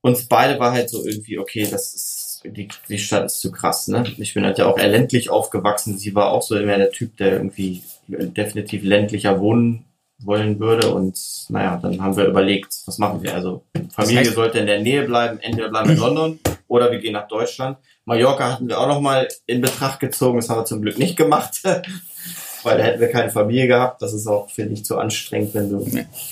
[0.00, 3.88] uns beide war halt so irgendwie, okay, das ist die, die Stadt ist zu krass,
[3.88, 4.04] ne?
[4.18, 5.96] Ich bin halt ja auch eher ländlich aufgewachsen.
[5.96, 9.86] Sie war auch so immer der Typ, der irgendwie definitiv ländlicher wohnen
[10.24, 10.92] wollen würde.
[10.92, 13.34] Und naja, dann haben wir überlegt, was machen wir?
[13.34, 16.90] Also Familie das heißt, sollte in der Nähe bleiben, entweder bleiben wir in London oder
[16.90, 17.78] wir gehen nach Deutschland.
[18.04, 21.16] Mallorca hatten wir auch noch mal in Betracht gezogen, das haben wir zum Glück nicht
[21.16, 21.62] gemacht.
[22.62, 24.00] Weil da hätten wir keine Familie gehabt.
[24.00, 25.84] Das ist auch, finde ich, zu anstrengend, wenn du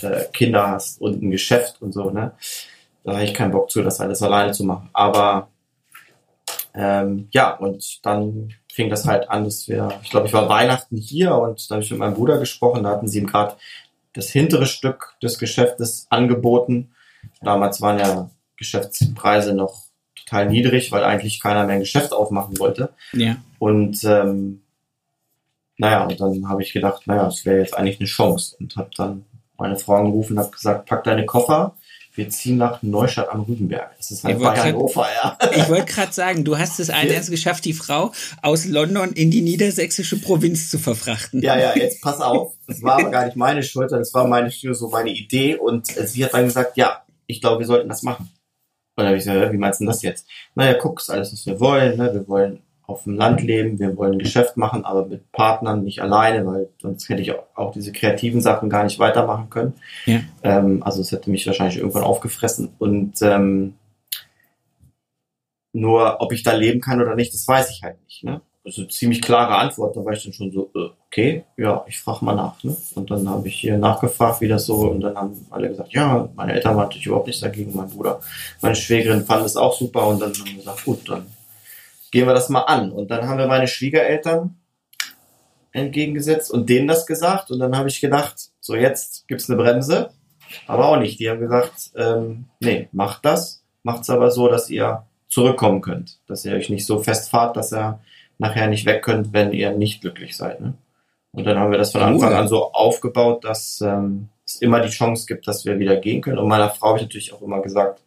[0.07, 2.33] äh, Kinder hast und ein Geschäft und so, ne?
[3.05, 4.89] Da habe ich keinen Bock zu, das alles alleine zu machen.
[4.93, 5.49] Aber
[6.75, 10.97] ähm, ja, und dann fing das halt an, dass wir, ich glaube, ich war Weihnachten
[10.97, 13.57] hier und da habe ich mit meinem Bruder gesprochen, da hatten sie ihm gerade
[14.13, 16.93] das hintere Stück des Geschäftes angeboten.
[17.41, 22.91] Damals waren ja Geschäftspreise noch total niedrig, weil eigentlich keiner mehr ein Geschäft aufmachen wollte.
[23.13, 23.37] Ja.
[23.59, 24.63] Und ähm,
[25.79, 28.91] naja, und dann habe ich gedacht, naja, es wäre jetzt eigentlich eine Chance und habe
[28.97, 29.25] dann
[29.59, 31.77] meine Frau angerufen und habe gesagt, pack deine Koffer,
[32.15, 33.97] wir ziehen nach Neustadt am Rügenberg.
[33.97, 35.39] Das ist halt bei Hannover, ja.
[35.57, 39.41] Ich wollte gerade sagen, du hast es erst geschafft, die Frau aus London in die
[39.41, 41.41] niedersächsische Provinz zu verfrachten.
[41.41, 42.55] Ja, ja, jetzt pass auf.
[42.67, 45.57] Das war aber gar nicht meine Schuld, das war meine, so meine Idee.
[45.57, 48.29] Und sie hat dann gesagt, ja, ich glaube, wir sollten das machen.
[48.95, 50.27] Und dann habe ich gesagt, wie meinst du denn das jetzt?
[50.55, 51.97] Naja, guck, ist alles, was wir wollen.
[51.97, 52.13] Ne?
[52.13, 56.03] Wir wollen auf dem Land leben, wir wollen ein Geschäft machen, aber mit Partnern, nicht
[56.03, 59.75] alleine, weil sonst hätte ich auch, auch diese kreativen Sachen gar nicht weitermachen können.
[60.07, 60.21] Ja.
[60.43, 62.71] Ähm, also es hätte mich wahrscheinlich irgendwann aufgefressen.
[62.79, 63.75] Und ähm,
[65.73, 68.25] nur, ob ich da leben kann oder nicht, das weiß ich halt nicht.
[68.25, 68.41] Ne?
[68.65, 72.25] Also ziemlich klare Antwort, da war ich dann schon so, äh, okay, ja, ich frage
[72.25, 72.63] mal nach.
[72.63, 72.77] Ne?
[72.95, 76.29] Und dann habe ich hier nachgefragt, wie das so, und dann haben alle gesagt, ja,
[76.37, 78.21] meine Eltern waren natürlich überhaupt nichts dagegen, mein Bruder,
[78.61, 81.27] meine Schwägerin fand es auch super und dann haben wir gesagt, gut, dann
[82.13, 82.93] gehen wir das mal an.
[82.93, 84.57] Und dann haben wir meine Schwiegereltern
[85.73, 87.51] entgegengesetzt und denen das gesagt.
[87.51, 90.11] Und dann habe ich gedacht, so jetzt gibt's eine Bremse.
[90.67, 91.19] Aber auch nicht.
[91.19, 93.65] Die haben gesagt, ähm, nee, macht das.
[93.83, 96.21] Macht's aber so, dass ihr zurückkommen könnt.
[96.27, 97.99] Dass ihr euch nicht so festfahrt, dass ihr
[98.39, 100.61] nachher nicht weg könnt, wenn ihr nicht glücklich seid.
[100.61, 100.75] Ne?
[101.33, 104.91] Und dann haben wir das von Anfang an so aufgebaut, dass ähm, es immer die
[104.91, 106.39] Chance gibt, dass wir wieder gehen können.
[106.39, 108.03] Und meiner Frau habe ich natürlich auch immer gesagt,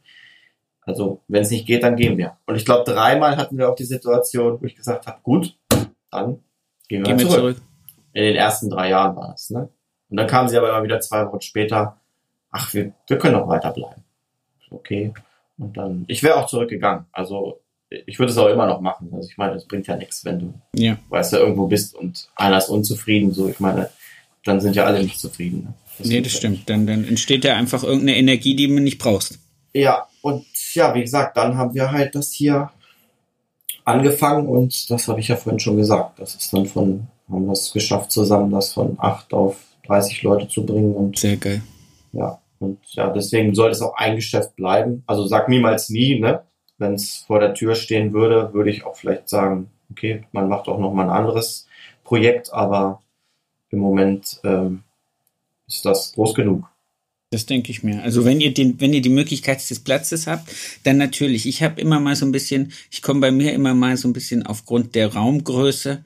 [0.86, 2.38] also wenn es nicht geht, dann gehen wir.
[2.45, 5.58] Und ich glaube, dreimal hatten wir auch die Situation, wo ich gesagt habe, gut,
[6.12, 6.39] dann
[6.88, 7.32] gehen wir, gehen zurück.
[7.32, 7.58] wir zurück.
[8.13, 9.69] In den ersten drei Jahren war das, ne?
[10.10, 12.00] Und dann kamen sie aber immer wieder zwei Wochen später,
[12.52, 14.04] ach, wir, wir können noch weiterbleiben.
[14.69, 15.13] Okay.
[15.58, 17.06] Und dann, ich wäre auch zurückgegangen.
[17.12, 19.10] Also ich würde es auch immer noch machen.
[19.13, 20.98] Also ich meine, es bringt ja nichts, wenn du ja.
[21.10, 23.34] weißt ja irgendwo bist und einer ist unzufrieden.
[23.34, 23.89] So, ich meine,
[24.43, 25.63] dann sind ja alle nicht zufrieden.
[25.63, 25.74] Ne?
[25.98, 26.69] Das nee, das stimmt.
[26.69, 29.39] Dann, dann entsteht ja einfach irgendeine Energie, die man nicht brauchst.
[29.74, 30.45] Ja, und
[30.76, 32.72] ja, wie gesagt, dann haben wir halt das hier
[33.84, 36.20] angefangen und das habe ich ja vorhin schon gesagt.
[36.20, 39.58] Das ist dann von, haben wir es geschafft, zusammen das von acht auf
[39.88, 41.18] 30 Leute zu bringen und.
[41.18, 41.62] Sehr geil.
[42.12, 45.04] Ja, und ja, deswegen soll es auch ein Geschäft bleiben.
[45.06, 46.44] Also sag niemals nie, ne?
[46.78, 50.68] Wenn es vor der Tür stehen würde, würde ich auch vielleicht sagen, okay, man macht
[50.68, 51.68] auch noch mal ein anderes
[52.04, 53.02] Projekt, aber
[53.70, 54.84] im Moment ähm,
[55.68, 56.70] ist das groß genug.
[57.36, 58.02] Das denke ich mir.
[58.02, 60.50] Also wenn ihr den, wenn ihr die Möglichkeit des Platzes habt,
[60.84, 61.45] dann natürlich.
[61.45, 64.13] Ich habe immer mal so ein bisschen, ich komme bei mir immer mal so ein
[64.13, 66.06] bisschen aufgrund der Raumgröße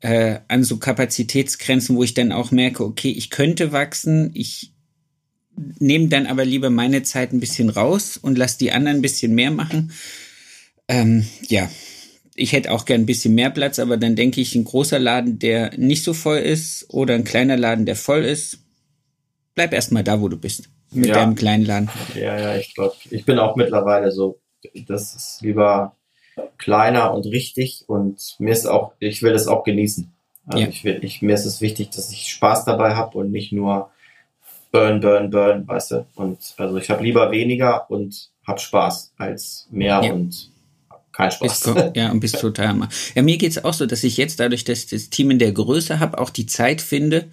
[0.00, 4.72] äh, an so Kapazitätsgrenzen, wo ich dann auch merke, okay, ich könnte wachsen, ich
[5.78, 9.34] nehme dann aber lieber meine Zeit ein bisschen raus und lasse die anderen ein bisschen
[9.34, 9.92] mehr machen.
[10.88, 11.70] Ähm, ja,
[12.34, 15.38] ich hätte auch gern ein bisschen mehr Platz, aber dann denke ich, ein großer Laden,
[15.38, 18.60] der nicht so voll ist oder ein kleiner Laden, der voll ist,
[19.60, 20.70] bleib erstmal da, wo du bist.
[20.90, 21.14] Mit ja.
[21.16, 21.90] deinem kleinen Laden.
[22.14, 24.38] Ja, ja, ich glaube, ich bin auch mittlerweile so,
[24.86, 25.94] das ist lieber
[26.56, 30.10] kleiner und richtig und mir ist auch, ich will es auch genießen.
[30.46, 30.68] Also ja.
[30.68, 33.90] ich will, ich, mir ist es wichtig, dass ich Spaß dabei habe und nicht nur
[34.72, 36.06] burn, burn, burn, weißt du.
[36.14, 40.12] Und also ich habe lieber weniger und hab Spaß als mehr ja.
[40.12, 40.50] und
[41.12, 41.60] kein Spaß.
[41.60, 42.88] Bis, ja, und bist total.
[43.14, 45.52] Ja, mir geht's auch so, dass ich jetzt dadurch, dass ich das Team in der
[45.52, 47.28] Größe habe, auch die Zeit finde,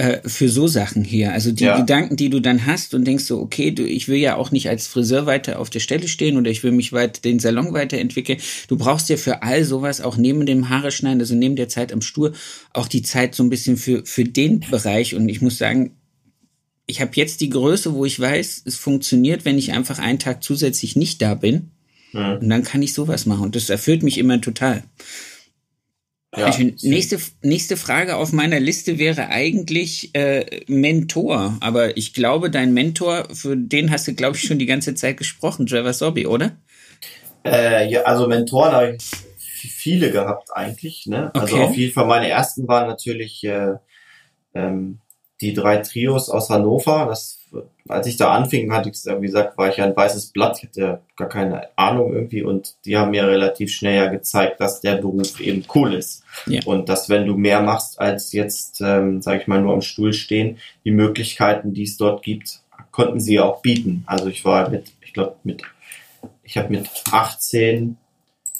[0.00, 1.30] äh, für so Sachen hier.
[1.32, 1.78] Also die ja.
[1.78, 4.70] Gedanken, die du dann hast und denkst so, okay, du, ich will ja auch nicht
[4.70, 8.38] als Friseur weiter auf der Stelle stehen oder ich will mich weit den Salon weiterentwickeln.
[8.68, 11.92] Du brauchst ja für all sowas auch neben dem Haare schneiden, also neben der Zeit
[11.92, 12.32] am Stuhl,
[12.72, 15.14] auch die Zeit so ein bisschen für, für den Bereich.
[15.14, 15.90] Und ich muss sagen,
[16.86, 20.42] ich habe jetzt die Größe, wo ich weiß, es funktioniert, wenn ich einfach einen Tag
[20.42, 21.72] zusätzlich nicht da bin.
[22.14, 22.38] Mhm.
[22.40, 23.42] Und dann kann ich sowas machen.
[23.42, 24.82] Und das erfüllt mich immer total.
[26.36, 31.56] Ja, also nächste, nächste Frage auf meiner Liste wäre eigentlich äh, Mentor.
[31.60, 35.16] Aber ich glaube, dein Mentor, für den hast du, glaube ich, schon die ganze Zeit
[35.16, 36.52] gesprochen, Trevor Sobby, oder?
[37.44, 41.06] Äh, ja, also Mentoren habe ich viele gehabt eigentlich.
[41.06, 41.34] Ne?
[41.34, 41.64] Also okay.
[41.64, 43.74] auf jeden Fall meine ersten waren natürlich äh,
[44.54, 45.00] ähm,
[45.40, 47.06] die drei Trios aus Hannover.
[47.08, 47.39] Das,
[47.88, 50.58] als ich da anfing, hatte ich wie gesagt, war ich ja ein weißes Blatt.
[50.58, 54.80] Ich hatte gar keine Ahnung irgendwie und die haben mir relativ schnell ja gezeigt, dass
[54.80, 56.22] der Beruf eben cool ist.
[56.46, 56.60] Ja.
[56.64, 60.12] Und dass wenn du mehr machst als jetzt, ähm, sage ich mal, nur am Stuhl
[60.12, 62.60] stehen, die Möglichkeiten, die es dort gibt,
[62.90, 64.04] konnten sie auch bieten.
[64.06, 65.62] Also ich war mit, ich glaube, mit,
[66.42, 67.96] ich habe mit 18,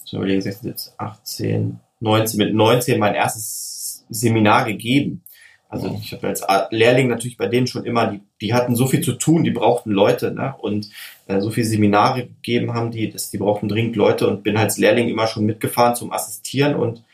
[0.04, 5.22] ich überlegen, jetzt 18, 19, mit 19 mein erstes Seminar gegeben.
[5.70, 9.02] Also ich habe als Lehrling natürlich bei denen schon immer, die, die hatten so viel
[9.02, 10.54] zu tun, die brauchten Leute, ne?
[10.58, 10.90] Und
[11.28, 14.78] äh, so viele Seminare gegeben haben die, dass die brauchten dringend Leute und bin als
[14.78, 17.04] Lehrling immer schon mitgefahren zum Assistieren und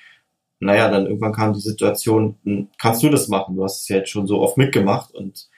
[0.58, 3.56] naja, dann irgendwann kam die Situation, hm, kannst du das machen?
[3.56, 5.48] Du hast es ja jetzt schon so oft mitgemacht und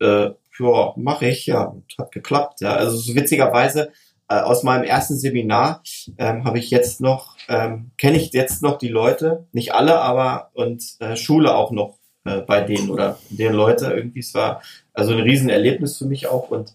[0.00, 2.62] äh, ja, mache ich, ja, und hat geklappt.
[2.62, 3.92] Ja, also so witzigerweise
[4.28, 5.82] äh, aus meinem ersten Seminar
[6.16, 10.50] ähm, habe ich jetzt noch, ähm, kenne ich jetzt noch die Leute, nicht alle, aber
[10.54, 14.20] und äh, Schule auch noch äh, bei denen oder deren Leute irgendwie.
[14.20, 16.74] Es war also ein Riesenerlebnis für mich auch und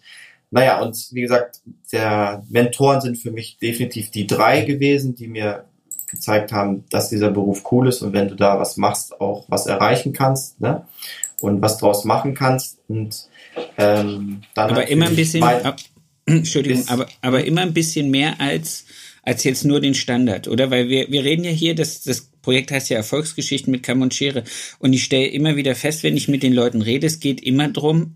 [0.52, 5.66] naja, und wie gesagt, der Mentoren sind für mich definitiv die drei gewesen, die mir
[6.12, 9.66] gezeigt haben, dass dieser Beruf cool ist und wenn du da was machst, auch was
[9.66, 10.86] erreichen kannst ne?
[11.40, 12.78] und was draus machen kannst.
[12.88, 13.30] Und
[13.80, 15.78] ähm, dann aber immer ein bisschen, ab,
[16.28, 18.86] Entschuldigung, aber, aber immer ein bisschen mehr als
[19.24, 20.70] als jetzt nur den Standard, oder?
[20.70, 24.14] Weil wir, wir reden ja hier, das, das Projekt heißt ja Erfolgsgeschichten mit Kamm und
[24.14, 24.44] Schere.
[24.78, 27.70] Und ich stelle immer wieder fest, wenn ich mit den Leuten rede, es geht immer
[27.70, 28.14] drum,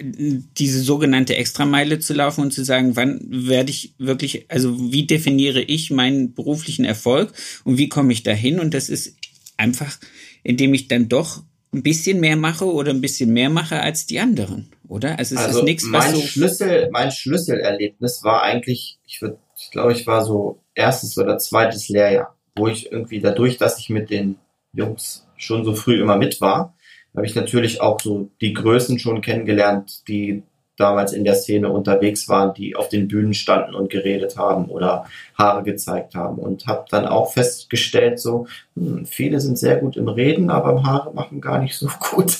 [0.00, 5.60] diese sogenannte Extrameile zu laufen und zu sagen, wann werde ich wirklich, also wie definiere
[5.62, 7.32] ich meinen beruflichen Erfolg
[7.64, 8.58] und wie komme ich dahin?
[8.58, 9.16] Und das ist
[9.56, 9.98] einfach,
[10.42, 14.20] indem ich dann doch ein bisschen mehr mache oder ein bisschen mehr mache als die
[14.20, 15.18] anderen, oder?
[15.18, 19.38] Also es also ist nichts, was mein so Schlüssel, mein Schlüsselerlebnis war eigentlich, ich würde,
[19.58, 23.90] ich glaube, ich war so erstes oder zweites Lehrjahr, wo ich irgendwie dadurch, dass ich
[23.90, 24.36] mit den
[24.72, 26.74] Jungs schon so früh immer mit war,
[27.14, 30.42] habe ich natürlich auch so die Größen schon kennengelernt, die
[30.76, 35.06] damals in der Szene unterwegs waren, die auf den Bühnen standen und geredet haben oder
[35.36, 40.08] Haare gezeigt haben und habe dann auch festgestellt, so hm, viele sind sehr gut im
[40.08, 42.38] Reden, aber im Haare machen gar nicht so gut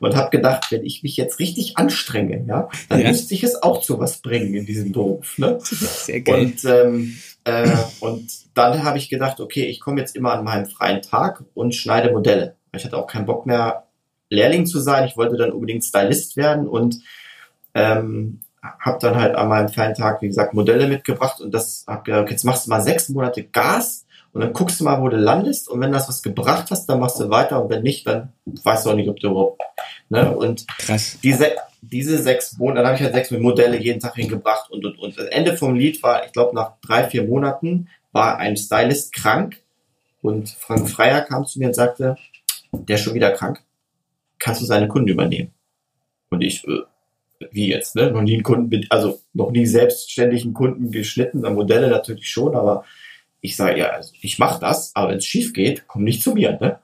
[0.00, 3.08] und habe gedacht, wenn ich mich jetzt richtig anstrenge, ja, dann ja.
[3.08, 5.38] müsste ich es auch zu was bringen in diesem Beruf.
[5.38, 5.58] Ne?
[5.62, 6.40] Sehr geil.
[6.40, 7.68] Und ähm, äh,
[8.00, 11.74] und dann habe ich gedacht, okay, ich komme jetzt immer an meinem freien Tag und
[11.74, 12.56] schneide Modelle.
[12.72, 13.86] Ich hatte auch keinen Bock mehr,
[14.28, 15.06] Lehrling zu sein.
[15.06, 17.00] Ich wollte dann unbedingt Stylist werden und
[17.74, 22.04] ähm, habe dann halt an meinem freien Tag, wie gesagt, Modelle mitgebracht und das hab
[22.04, 25.16] gesagt, jetzt machst du mal sechs Monate Gas und dann guckst du mal, wo du
[25.16, 28.32] landest und wenn das was gebracht hast, dann machst du weiter und wenn nicht, dann
[28.44, 29.62] weißt du auch nicht, ob du überhaupt.
[30.08, 30.36] Ne?
[30.36, 31.18] Und Krass.
[31.22, 34.98] diese diese sechs Monate, dann habe ich halt sechs Modelle jeden Tag hingebracht und und
[34.98, 35.18] und.
[35.18, 39.60] Das Ende vom Lied war, ich glaube, nach drei vier Monaten war ein Stylist krank
[40.22, 42.16] und Frank Freier kam zu mir und sagte,
[42.72, 43.62] der ist schon wieder krank.
[44.38, 45.52] Kannst du seine Kunden übernehmen?
[46.30, 46.80] Und ich, äh,
[47.50, 48.10] wie jetzt, ne?
[48.10, 52.84] Noch nie einen Kunden, also noch nie selbstständigen Kunden geschnitten, Modelle natürlich schon, aber
[53.40, 56.34] ich sage, ja, also ich mache das, aber wenn es schief geht, komm nicht zu
[56.34, 56.58] mir.
[56.60, 56.78] Ne?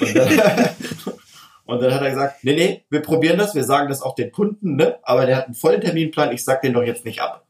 [0.00, 0.70] Und, dann,
[1.70, 4.32] und dann hat er gesagt, nee, nee, wir probieren das, wir sagen das auch den
[4.32, 4.98] Kunden, ne?
[5.02, 7.46] aber der hat einen vollen Terminplan, ich sag den doch jetzt nicht ab.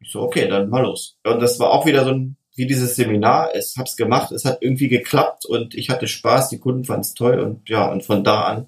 [0.00, 1.18] Ich so, okay, dann mal los.
[1.24, 4.58] Und das war auch wieder so ein, wie dieses Seminar, es hab's gemacht, es hat
[4.60, 8.24] irgendwie geklappt und ich hatte Spaß, die Kunden fanden es toll und ja, und von
[8.24, 8.66] da an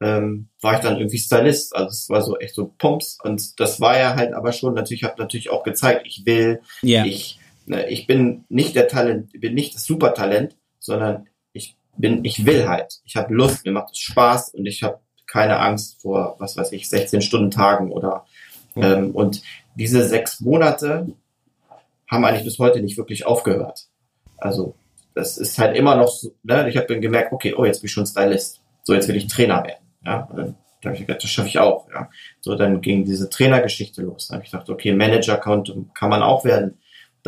[0.00, 1.74] ähm, war ich dann irgendwie Stylist.
[1.74, 5.04] Also es war so echt so Pumps und das war ja halt aber schon, natürlich,
[5.04, 7.04] habe natürlich auch gezeigt, ich will, yeah.
[7.04, 7.38] ich
[7.68, 11.37] Ne, ich bin nicht der Talent, bin nicht das Supertalent, sondern ich
[11.98, 13.00] bin, ich will halt.
[13.04, 16.72] Ich habe Lust, mir macht es Spaß und ich habe keine Angst vor, was weiß
[16.72, 18.24] ich, 16 Stunden Tagen oder
[18.74, 18.82] mhm.
[18.82, 19.42] ähm, und
[19.74, 21.06] diese sechs Monate
[22.10, 23.88] haben eigentlich bis heute nicht wirklich aufgehört.
[24.38, 24.74] Also
[25.14, 26.68] das ist halt immer noch so, ne?
[26.68, 28.60] ich habe dann gemerkt, okay, oh, jetzt bin ich schon Stylist.
[28.84, 29.84] So, jetzt will ich Trainer werden.
[30.04, 31.88] Ja, und dann habe ich gedacht, das schaffe ich auch.
[31.92, 32.08] Ja.
[32.40, 34.28] So, dann ging diese Trainergeschichte los.
[34.28, 36.78] Dann habe ich gedacht, okay, Manager kann, kann man auch werden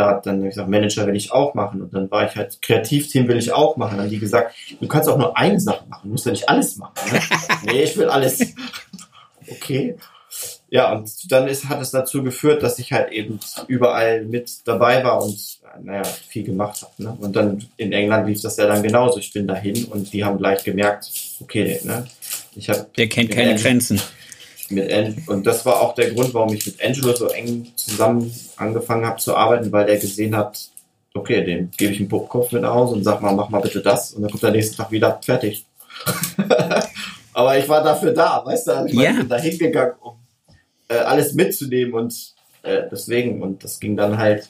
[0.00, 1.82] da dann habe ich gesagt, Manager will ich auch machen.
[1.82, 3.96] Und dann war ich halt, Kreativteam will ich auch machen.
[3.96, 6.48] Dann haben die gesagt, du kannst auch nur eine Sache machen, du musst ja nicht
[6.48, 6.94] alles machen.
[7.12, 7.20] Ne?
[7.72, 8.40] nee, ich will alles.
[9.48, 9.96] okay.
[10.72, 15.02] Ja, und dann ist, hat es dazu geführt, dass ich halt eben überall mit dabei
[15.02, 15.36] war und
[15.82, 16.92] naja, viel gemacht habe.
[17.02, 17.16] Ne?
[17.20, 19.18] Und dann in England lief das ja dann genauso.
[19.18, 21.10] Ich bin dahin und die haben gleich gemerkt,
[21.40, 22.06] okay, ne,
[22.54, 22.86] ich habe.
[22.96, 24.00] Der kennt keine Grenzen
[24.70, 28.32] mit An und das war auch der Grund, warum ich mit Angelo so eng zusammen
[28.56, 30.70] angefangen habe zu arbeiten, weil der gesehen hat,
[31.14, 33.82] okay, dem gebe ich einen Puppkopf mit nach Hause und sag mal, mach mal bitte
[33.82, 35.66] das und dann kommt der nächste Tag wieder fertig.
[37.32, 39.12] Aber ich war dafür da, weißt du, ich yeah.
[39.12, 40.14] bin da hingegangen, um
[40.88, 44.48] äh, alles mitzunehmen und äh, deswegen und das ging dann halt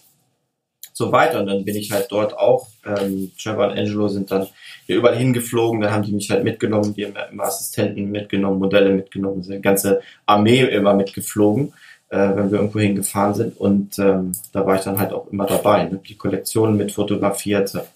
[1.00, 1.40] so weiter.
[1.40, 2.68] Und dann bin ich halt dort auch.
[2.86, 4.46] Ähm, Trevor und Angelo sind dann
[4.86, 5.80] hier überall hingeflogen.
[5.80, 6.94] Dann haben die mich halt mitgenommen.
[6.94, 11.72] Die haben immer Assistenten mitgenommen, Modelle mitgenommen, die ganze Armee immer mitgeflogen,
[12.10, 13.58] äh, wenn wir irgendwo hingefahren sind.
[13.58, 15.84] Und ähm, da war ich dann halt auch immer dabei.
[15.84, 16.00] Ne?
[16.06, 17.88] Die Kollektionen mit fotografiert, hab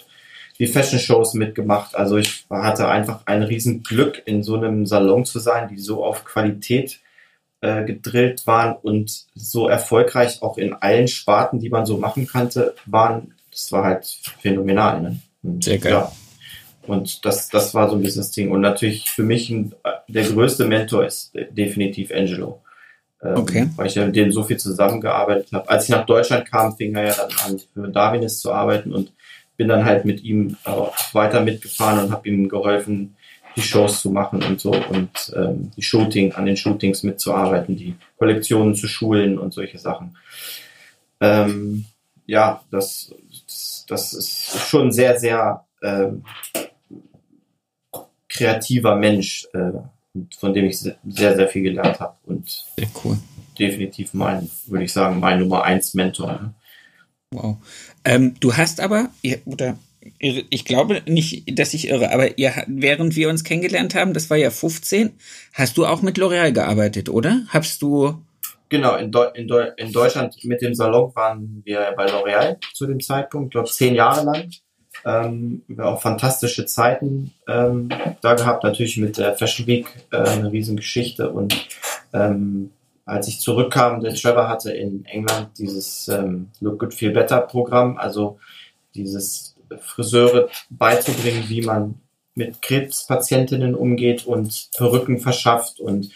[0.59, 1.95] die Fashion Shows mitgemacht.
[1.95, 6.05] Also ich hatte einfach ein riesen Glück, in so einem Salon zu sein, die so
[6.05, 7.01] auf Qualität
[7.65, 12.75] äh, gedrillt waren und so erfolgreich auch in allen Sparten, die man so machen kannte,
[12.85, 13.33] waren.
[13.51, 14.05] Das war halt
[14.41, 15.01] phänomenal.
[15.01, 15.21] Ne?
[15.43, 15.93] Und, Sehr geil.
[15.93, 16.13] Ja.
[16.87, 18.51] Und das, das war so ein bisschen das Ding.
[18.51, 19.75] Und natürlich für mich ein,
[20.09, 22.61] der größte Mentor ist definitiv Angelo.
[23.23, 23.71] Ähm, okay.
[23.77, 25.71] Weil ich ja mit dem so viel zusammengearbeitet habe.
[25.71, 29.11] Als ich nach Deutschland kam, fing er ja dann an, für Darwinis zu arbeiten und
[29.57, 33.17] bin dann halt mit ihm auch weiter mitgefahren und habe ihm geholfen,
[33.57, 37.95] die Shows zu machen und so und ähm, die Shooting, an den Shootings mitzuarbeiten, die
[38.19, 40.17] Kollektionen zu schulen und solche Sachen.
[41.21, 41.85] Ähm,
[42.27, 43.15] ja, das,
[43.47, 46.25] das, das ist schon sehr, sehr ähm,
[48.29, 49.73] kreativer Mensch, äh,
[50.39, 53.19] von dem ich sehr, sehr viel gelernt habe und sehr cool.
[53.59, 56.33] definitiv mein, würde ich sagen, mein Nummer eins Mentor.
[56.33, 56.55] Ne?
[57.31, 57.57] Wow.
[58.05, 59.11] Ähm, du hast aber,
[59.45, 59.77] oder
[60.19, 64.37] ich glaube nicht, dass ich irre, aber ihr, während wir uns kennengelernt haben, das war
[64.37, 65.13] ja 15,
[65.55, 67.43] hast du auch mit L'Oreal gearbeitet, oder?
[67.49, 68.23] Hast du.
[68.69, 72.87] Genau, in, Deu in, Deu in Deutschland mit dem Salon waren wir bei L'Oreal zu
[72.87, 74.51] dem Zeitpunkt, glaube zehn Jahre lang.
[75.05, 77.89] Ähm, auch fantastische Zeiten ähm,
[78.23, 81.69] da gehabt, natürlich mit der Fashion Week äh, eine Riesengeschichte und
[82.13, 82.71] ähm,
[83.05, 87.99] als ich zurückkam, der Trevor hatte in England dieses ähm, Look Good Feel Better Programm,
[87.99, 88.39] also
[88.95, 92.01] dieses Friseure beizubringen, wie man
[92.35, 96.11] mit Krebspatientinnen umgeht und Perücken verschafft und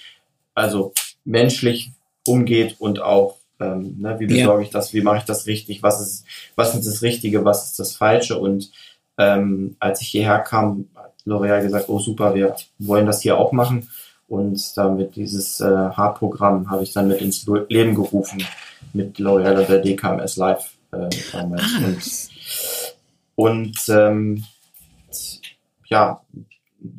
[0.55, 0.93] also
[1.25, 1.93] menschlich
[2.27, 6.01] umgeht und auch, ähm, ne, wie besorge ich das, wie mache ich das richtig, was
[6.01, 6.25] ist,
[6.57, 8.39] was ist das Richtige, was ist das Falsche?
[8.39, 8.71] Und
[9.17, 13.53] ähm, als ich hierher kam, hat L'Oreal gesagt, oh super, wir wollen das hier auch
[13.53, 13.89] machen.
[14.29, 18.45] Und damit dieses äh, Haarprogramm habe ich dann mit ins Leben gerufen
[18.93, 21.63] mit L'Oreal und der DKMS Live äh, damals.
[21.63, 22.29] Ah, und
[23.39, 24.43] und ähm,
[25.87, 26.21] ja,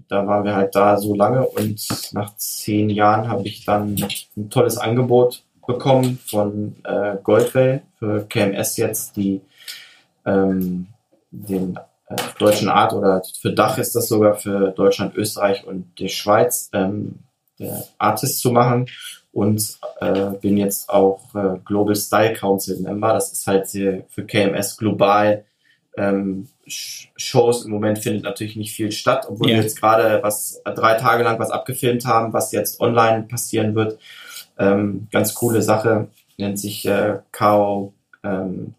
[0.07, 4.01] da waren wir halt da so lange und nach zehn Jahren habe ich dann
[4.37, 9.41] ein tolles Angebot bekommen von äh, Goldwell für KMS jetzt, die
[10.25, 10.87] ähm,
[11.31, 11.77] den
[12.07, 16.69] äh, deutschen Art oder für Dach ist das sogar für Deutschland, Österreich und die Schweiz
[16.71, 17.19] ähm,
[17.59, 18.87] der Artist zu machen
[19.33, 23.11] und äh, bin jetzt auch äh, Global Style Council Member.
[23.11, 25.43] Das ist halt für KMS global
[25.97, 27.65] ähm, Shows.
[27.65, 29.57] Im Moment findet natürlich nicht viel statt, obwohl yeah.
[29.57, 33.99] wir jetzt gerade was drei Tage lang was abgefilmt haben, was jetzt online passieren wird.
[34.57, 38.75] Ähm, ganz coole Sache, nennt sich äh, KO ähm,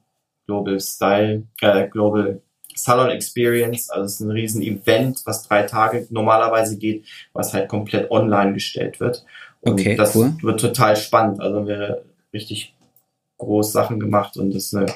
[0.47, 2.41] Global Style, äh, Global
[2.75, 7.69] Salon Experience, also es ist ein riesen Event, was drei Tage normalerweise geht, was halt
[7.69, 9.25] komplett online gestellt wird.
[9.61, 10.35] Und okay, das cool.
[10.41, 11.41] wird total spannend.
[11.41, 12.03] Also wir
[12.33, 12.75] richtig
[13.41, 14.87] groß Sachen gemacht und das ist eine,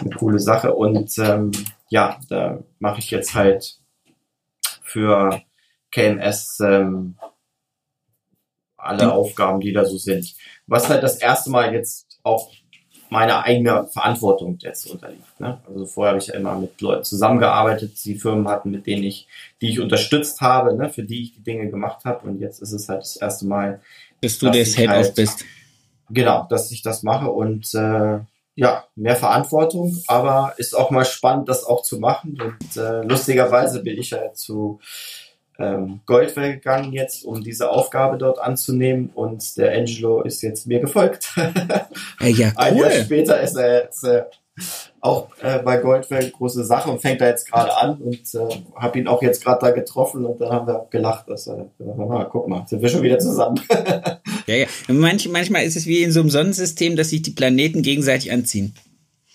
[0.00, 0.74] eine coole Sache.
[0.74, 1.50] Und ähm,
[1.88, 3.78] ja, da mache ich jetzt halt
[4.82, 5.42] für
[5.90, 7.16] KMS ähm,
[8.76, 10.34] alle Aufgaben, die da so sind.
[10.66, 12.50] Was halt das erste Mal jetzt auch
[13.10, 15.38] meine eigene Verantwortung jetzt unterliegt.
[15.38, 15.60] Ne?
[15.68, 19.28] Also vorher habe ich ja immer mit Leuten zusammengearbeitet, die Firmen hatten, mit denen ich,
[19.60, 20.90] die ich unterstützt habe, ne?
[20.90, 22.26] für die ich die Dinge gemacht habe.
[22.26, 23.80] Und jetzt ist es halt das erste Mal,
[24.20, 25.44] dass du der Head halt, bist.
[26.14, 28.20] Genau, dass ich das mache und äh,
[28.56, 32.40] ja, mehr Verantwortung, aber ist auch mal spannend, das auch zu machen.
[32.40, 34.78] Und äh, lustigerweise bin ich ja zu
[35.58, 40.80] ähm, Goldwell gegangen jetzt, um diese Aufgabe dort anzunehmen und der Angelo ist jetzt mir
[40.80, 41.34] gefolgt.
[42.20, 42.54] Äh, ja, cool.
[42.56, 44.24] Ein Jahr später ist er jetzt äh,
[45.00, 48.98] auch äh, bei Goldwell große Sache und fängt da jetzt gerade an und äh, habe
[48.98, 52.48] ihn auch jetzt gerade da getroffen und dann haben wir gelacht, dass er, äh, guck
[52.48, 53.60] mal, sind wir schon wieder zusammen.
[54.46, 54.66] ja, ja.
[54.88, 58.74] Manch, manchmal ist es wie in so einem Sonnensystem, dass sich die Planeten gegenseitig anziehen.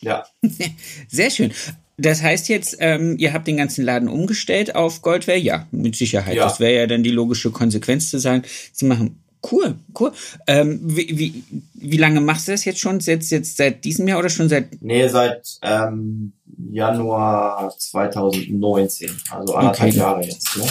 [0.02, 0.26] Ja.
[1.08, 1.52] Sehr schön.
[1.98, 5.38] Das heißt jetzt, ähm, ihr habt den ganzen Laden umgestellt auf Goldware?
[5.38, 6.36] Ja, mit Sicherheit.
[6.36, 6.46] Ja.
[6.46, 10.12] Das wäre ja dann die logische Konsequenz zu sagen, sie machen cool, cool.
[10.48, 13.00] Ähm, wie, wie, wie lange machst du das jetzt schon?
[13.00, 14.82] Jetzt, jetzt seit diesem Jahr oder schon seit?
[14.82, 16.34] Nee, seit ähm,
[16.72, 19.12] Januar 2019.
[19.32, 20.00] Also anderthalb okay.
[20.00, 20.58] Jahre jetzt.
[20.58, 20.66] Ne?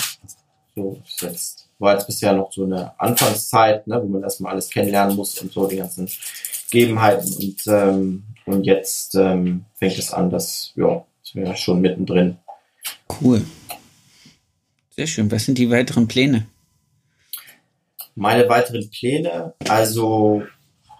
[0.75, 1.69] So jetzt.
[1.81, 5.53] War jetzt bisher noch so eine Anfangszeit, ne, wo man erstmal alles kennenlernen muss und
[5.53, 6.09] so die ganzen
[6.73, 7.33] Gegebenheiten.
[7.35, 12.37] Und, ähm, und jetzt ähm, fängt es an, dass, ja, sind wir ja schon mittendrin.
[13.21, 13.45] Cool.
[14.97, 15.31] Sehr schön.
[15.31, 16.49] Was sind die weiteren Pläne?
[18.19, 20.43] Meine weiteren Pläne, also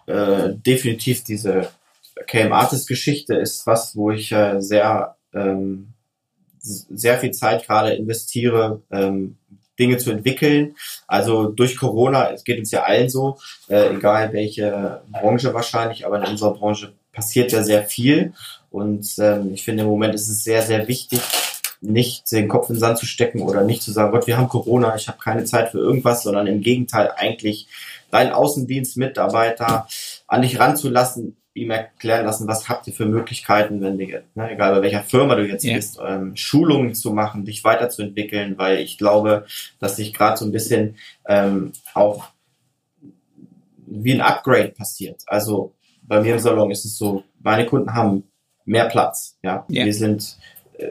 [0.07, 1.69] äh, definitiv diese
[2.29, 5.89] KM Artist Geschichte ist was, wo ich äh, sehr ähm,
[6.61, 9.37] sehr viel Zeit gerade investiere, ähm,
[9.79, 10.77] Dinge zu entwickeln.
[11.09, 13.39] Also durch Corona, es geht uns ja allen so,
[13.69, 18.33] äh, egal welche Branche wahrscheinlich, aber in unserer Branche passiert ja sehr viel.
[18.71, 21.21] Und ähm, ich finde im Moment ist es sehr, sehr wichtig,
[21.81, 24.49] nicht den Kopf in den Sand zu stecken oder nicht zu sagen, Gott, wir haben
[24.49, 27.69] Corona, ich habe keine Zeit für irgendwas, sondern im Gegenteil eigentlich
[28.11, 29.87] deinen Außendienstmitarbeiter
[30.27, 34.75] an dich ranzulassen, ihm erklären lassen, was habt ihr für Möglichkeiten, wenn du, ne, egal
[34.75, 35.77] bei welcher Firma du jetzt yeah.
[35.77, 39.47] bist, ähm, Schulungen zu machen, dich weiterzuentwickeln, weil ich glaube,
[39.79, 42.29] dass sich gerade so ein bisschen ähm, auch
[43.87, 45.23] wie ein Upgrade passiert.
[45.27, 48.25] Also bei mir im Salon ist es so, meine Kunden haben
[48.65, 49.37] mehr Platz.
[49.43, 49.85] Ja, yeah.
[49.85, 50.39] wir sind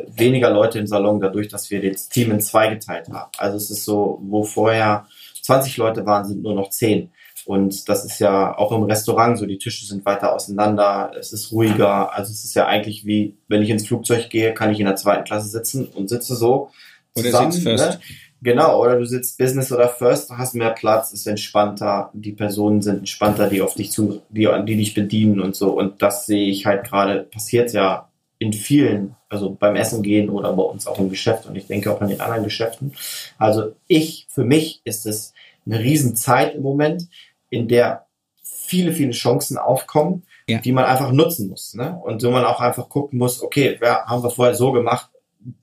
[0.07, 3.31] weniger Leute im Salon dadurch, dass wir das Team in zwei geteilt haben.
[3.37, 5.07] Also es ist so, wo vorher
[5.41, 7.09] 20 Leute waren, sind nur noch 10.
[7.45, 11.53] Und das ist ja auch im Restaurant so, die Tische sind weiter auseinander, es ist
[11.53, 12.13] ruhiger.
[12.13, 14.97] Also es ist ja eigentlich wie, wenn ich ins Flugzeug gehe, kann ich in der
[14.97, 16.71] zweiten Klasse sitzen und sitze so.
[17.15, 17.99] Zusammen, oder ne?
[18.41, 22.99] Genau, oder du sitzt Business oder First, hast mehr Platz, ist entspannter, die Personen sind
[22.99, 25.71] entspannter, die auf dich zu, die, die dich bedienen und so.
[25.71, 28.06] Und das sehe ich halt gerade, passiert ja
[28.39, 31.91] in vielen, also beim Essen gehen oder bei uns auch im Geschäft und ich denke
[31.91, 32.93] auch in den anderen Geschäften.
[33.37, 35.33] Also ich, für mich ist es
[35.65, 37.07] eine Riesenzeit im Moment,
[37.49, 38.05] in der
[38.43, 40.59] viele, viele Chancen aufkommen, ja.
[40.59, 41.73] die man einfach nutzen muss.
[41.73, 41.99] Ne?
[42.03, 45.09] Und wo man auch einfach gucken muss, okay, wer haben wir vorher so gemacht,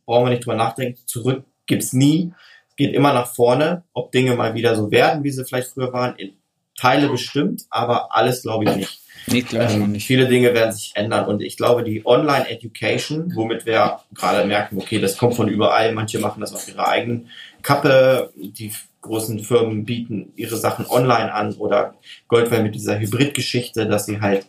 [0.06, 2.32] brauchen wir nicht drüber nachdenken, zurück gibt's nie,
[2.76, 6.16] geht immer nach vorne, ob Dinge mal wieder so werden, wie sie vielleicht früher waren,
[6.16, 6.34] in
[6.76, 9.00] Teile bestimmt, aber alles glaube ich nicht.
[9.26, 10.06] Nee, glaube ich ähm, nicht.
[10.06, 15.00] Viele Dinge werden sich ändern und ich glaube, die Online-Education, womit wir gerade merken, okay,
[15.00, 17.30] das kommt von überall, manche machen das auf ihrer eigenen
[17.62, 21.94] Kappe, die großen Firmen bieten ihre Sachen online an oder
[22.28, 24.46] Goldwell mit dieser Hybrid-Geschichte, dass sie halt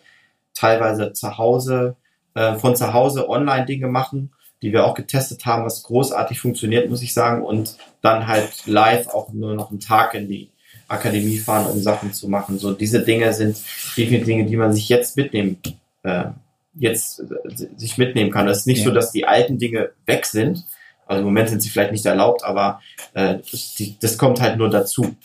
[0.53, 1.95] teilweise zu Hause,
[2.33, 6.89] äh, von zu Hause online Dinge machen, die wir auch getestet haben, was großartig funktioniert,
[6.89, 10.49] muss ich sagen, und dann halt live auch nur noch einen Tag in die
[10.87, 12.59] Akademie fahren, um Sachen zu machen.
[12.59, 13.57] So diese Dinge sind
[13.97, 15.57] definitiv Dinge, die man sich jetzt mitnehmen,
[16.03, 16.25] äh,
[16.73, 18.47] jetzt äh, sich mitnehmen kann.
[18.47, 18.85] Es ist nicht ja.
[18.85, 20.65] so, dass die alten Dinge weg sind,
[21.05, 22.81] also im Moment sind sie vielleicht nicht erlaubt, aber
[23.13, 23.35] äh,
[23.77, 25.15] die, das kommt halt nur dazu.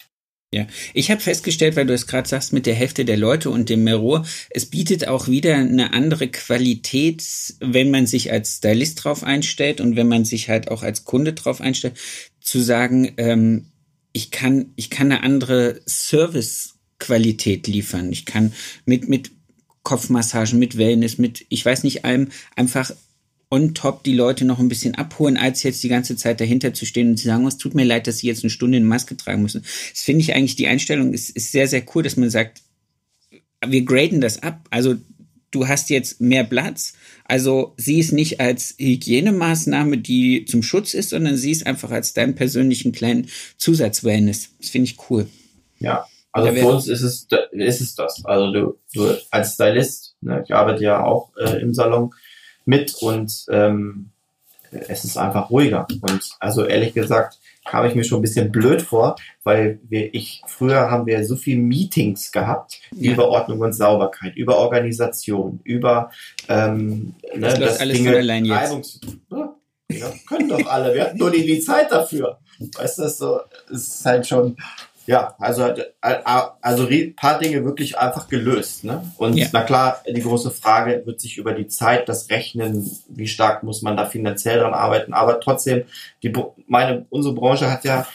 [0.52, 3.68] Ja, ich habe festgestellt, weil du es gerade sagst, mit der Hälfte der Leute und
[3.68, 7.22] dem Mirror, es bietet auch wieder eine andere Qualität,
[7.60, 11.34] wenn man sich als Stylist drauf einstellt und wenn man sich halt auch als Kunde
[11.34, 11.96] drauf einstellt,
[12.40, 13.66] zu sagen, ähm,
[14.12, 18.12] ich kann, ich kann eine andere Servicequalität liefern.
[18.12, 18.52] Ich kann
[18.84, 19.30] mit, mit
[19.82, 22.92] Kopfmassagen, mit Wellness, mit, ich weiß nicht, allem einfach
[23.50, 26.86] on top die Leute noch ein bisschen abholen, als jetzt die ganze Zeit dahinter zu
[26.86, 28.86] stehen und zu sagen, oh, es tut mir leid, dass sie jetzt eine Stunde eine
[28.86, 29.64] Maske tragen müssen.
[29.92, 32.62] Das finde ich eigentlich, die Einstellung ist, ist sehr, sehr cool, dass man sagt,
[33.66, 34.66] wir graden das ab.
[34.70, 34.96] Also
[35.50, 36.94] du hast jetzt mehr Platz.
[37.24, 42.12] Also sieh es nicht als Hygienemaßnahme, die zum Schutz ist, sondern sieh es einfach als
[42.12, 44.50] deinen persönlichen kleinen Zusatz-Wellness.
[44.58, 45.26] Das finde ich cool.
[45.78, 48.24] Ja, also für uns ist es, ist es das.
[48.24, 52.12] Also du, du als Stylist, ne, ich arbeite ja auch äh, im Salon,
[52.64, 54.10] mit und ähm,
[54.70, 55.88] es ist einfach ruhiger.
[56.02, 57.38] Und also ehrlich gesagt
[57.70, 59.14] kam ich mir schon ein bisschen blöd vor,
[59.44, 63.12] weil wir, ich, früher haben wir so viel Meetings gehabt ja.
[63.12, 66.10] über Ordnung und Sauberkeit, über Organisation, über
[66.48, 68.56] ähm, ne, das, das alles Dinge, allein jetzt.
[68.56, 69.00] Reibungs
[69.88, 72.38] ja, können doch alle, wir hatten nur nie die Zeit dafür.
[72.76, 73.40] Weißt du, so,
[73.72, 74.56] es ist halt schon,
[75.10, 76.22] ja, also, äh, äh,
[76.60, 78.84] also ein paar Dinge wirklich einfach gelöst.
[78.84, 79.04] Ne?
[79.16, 79.48] Und ja.
[79.52, 83.82] na klar, die große Frage wird sich über die Zeit, das Rechnen, wie stark muss
[83.82, 85.12] man da finanziell dran arbeiten.
[85.12, 85.82] Aber trotzdem,
[86.22, 86.32] die,
[86.68, 88.06] meine, unsere Branche hat ja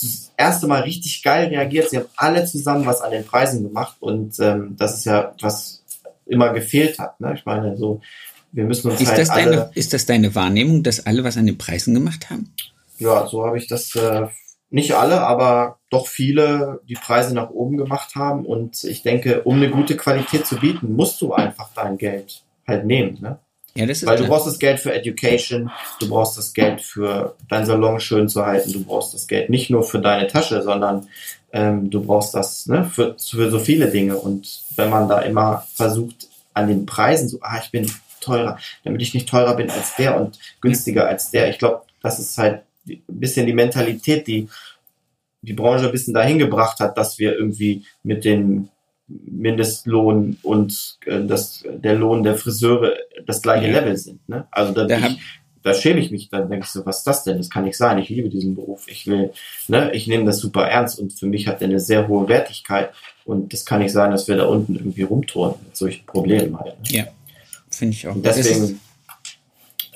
[0.00, 1.90] das erste Mal richtig geil reagiert.
[1.90, 5.84] Sie haben alle zusammen was an den Preisen gemacht und ähm, das ist ja, was
[6.24, 7.20] immer gefehlt hat.
[7.20, 7.34] Ne?
[7.36, 8.00] Ich meine, so,
[8.50, 11.44] wir müssen uns ist halt das deine, Ist das deine Wahrnehmung, dass alle was an
[11.44, 12.54] den Preisen gemacht haben?
[12.96, 14.26] Ja, so habe ich das äh,
[14.70, 18.44] nicht alle, aber doch viele die Preise nach oben gemacht haben.
[18.44, 22.84] Und ich denke, um eine gute Qualität zu bieten, musst du einfach dein Geld halt
[22.84, 23.18] nehmen.
[23.20, 23.38] Ne?
[23.76, 27.36] Ja, das ist Weil du brauchst das Geld für Education, du brauchst das Geld für
[27.48, 31.08] dein Salon schön zu halten, du brauchst das Geld nicht nur für deine Tasche, sondern
[31.52, 34.16] ähm, du brauchst das ne, für, für so viele Dinge.
[34.16, 37.90] Und wenn man da immer versucht, an den Preisen so, ah, ich bin
[38.20, 42.20] teurer, damit ich nicht teurer bin als der und günstiger als der, ich glaube, das
[42.20, 42.62] ist halt
[43.08, 44.48] bisschen die Mentalität, die
[45.42, 48.68] die Branche ein bisschen dahin gebracht hat, dass wir irgendwie mit dem
[49.06, 52.94] Mindestlohn und äh, das, der Lohn der Friseure
[53.26, 53.70] das gleiche.
[53.70, 54.26] Level sind.
[54.28, 54.46] Ne?
[54.50, 55.18] Also da, da, ich,
[55.62, 57.36] da schäme ich mich, dann denke ich so, was ist das denn?
[57.36, 57.98] Das kann nicht sein.
[57.98, 58.86] Ich liebe diesen Beruf.
[58.88, 59.32] Ich will,
[59.68, 62.90] ne, ich nehme das super ernst und für mich hat der eine sehr hohe Wertigkeit
[63.24, 66.80] und das kann nicht sein, dass wir da unten irgendwie rumtouren mit solchen Problemen halt.
[66.80, 66.98] Ne?
[66.98, 67.04] Ja,
[67.70, 68.14] finde ich auch.
[68.14, 68.80] Und deswegen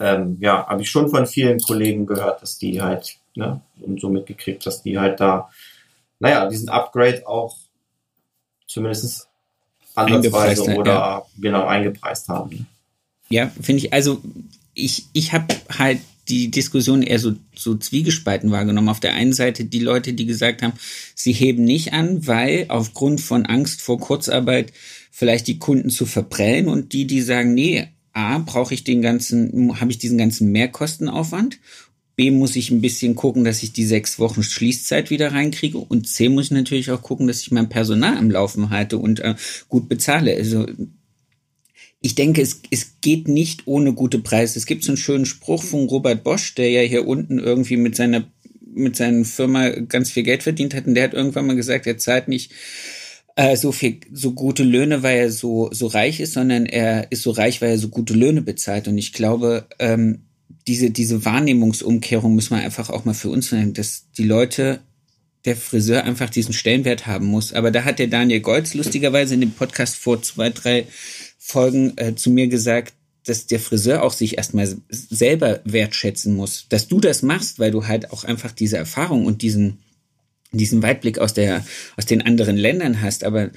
[0.00, 4.08] ähm, ja, habe ich schon von vielen Kollegen gehört, dass die halt, ne, und so
[4.08, 5.50] mitgekriegt, dass die halt da,
[6.20, 7.56] naja, diesen Upgrade auch
[8.66, 9.28] zumindest
[9.94, 11.22] ansatzweise oder ja.
[11.38, 12.66] genau eingepreist haben.
[13.28, 14.22] Ja, finde ich, also
[14.74, 18.88] ich, ich habe halt die Diskussion eher so, so zwiegespalten wahrgenommen.
[18.88, 20.74] Auf der einen Seite die Leute, die gesagt haben,
[21.14, 24.72] sie heben nicht an, weil aufgrund von Angst vor Kurzarbeit
[25.10, 27.88] vielleicht die Kunden zu verprellen und die, die sagen, nee,
[28.18, 31.60] A, brauche ich den ganzen, habe ich diesen ganzen Mehrkostenaufwand.
[32.16, 35.78] B, muss ich ein bisschen gucken, dass ich die sechs Wochen Schließzeit wieder reinkriege.
[35.78, 39.20] Und C, muss ich natürlich auch gucken, dass ich mein Personal am Laufen halte und
[39.20, 39.36] äh,
[39.68, 40.34] gut bezahle.
[40.34, 40.66] Also
[42.00, 44.58] ich denke, es, es geht nicht ohne gute Preise.
[44.58, 47.94] Es gibt so einen schönen Spruch von Robert Bosch, der ja hier unten irgendwie mit
[47.94, 48.24] seiner
[48.60, 50.86] mit seiner Firma ganz viel Geld verdient hat.
[50.86, 52.52] Und der hat irgendwann mal gesagt, er zahlt nicht
[53.38, 57.22] äh, so viel, so gute Löhne, weil er so, so reich ist, sondern er ist
[57.22, 58.88] so reich, weil er so gute Löhne bezahlt.
[58.88, 60.24] Und ich glaube, ähm,
[60.66, 64.80] diese, diese Wahrnehmungsumkehrung muss man einfach auch mal für uns nehmen, dass die Leute,
[65.44, 67.52] der Friseur einfach diesen Stellenwert haben muss.
[67.52, 70.86] Aber da hat der Daniel Goltz lustigerweise in dem Podcast vor zwei, drei
[71.38, 76.66] Folgen äh, zu mir gesagt, dass der Friseur auch sich erstmal selber wertschätzen muss.
[76.70, 79.78] Dass du das machst, weil du halt auch einfach diese Erfahrung und diesen,
[80.52, 81.64] diesen Weitblick aus der,
[81.96, 83.50] aus den anderen Ländern hast, aber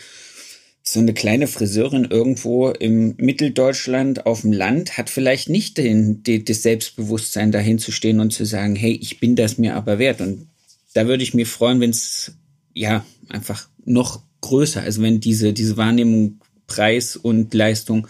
[0.84, 6.44] so eine kleine Friseurin irgendwo im Mitteldeutschland auf dem Land hat vielleicht nicht den, den,
[6.44, 10.22] das Selbstbewusstsein dahin zu stehen und zu sagen, hey, ich bin das mir aber wert.
[10.22, 10.50] Und
[10.94, 12.34] da würde ich mir freuen, wenn es
[12.74, 18.08] ja einfach noch größer, also wenn diese, diese Wahrnehmung Preis und Leistung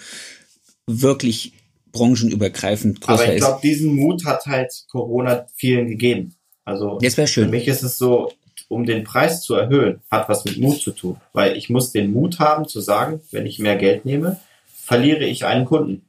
[0.88, 1.54] wirklich
[1.92, 3.28] branchenübergreifend größer ist.
[3.28, 6.36] Aber ich glaube, diesen Mut hat halt Corona vielen gegeben.
[6.64, 7.46] Also das schön.
[7.46, 8.32] für mich ist es so,
[8.72, 11.18] um den Preis zu erhöhen, hat was mit Mut zu tun.
[11.34, 15.46] Weil ich muss den Mut haben zu sagen, wenn ich mehr Geld nehme, verliere ich
[15.46, 16.08] einen Kunden.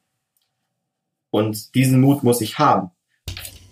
[1.30, 2.90] Und diesen Mut muss ich haben.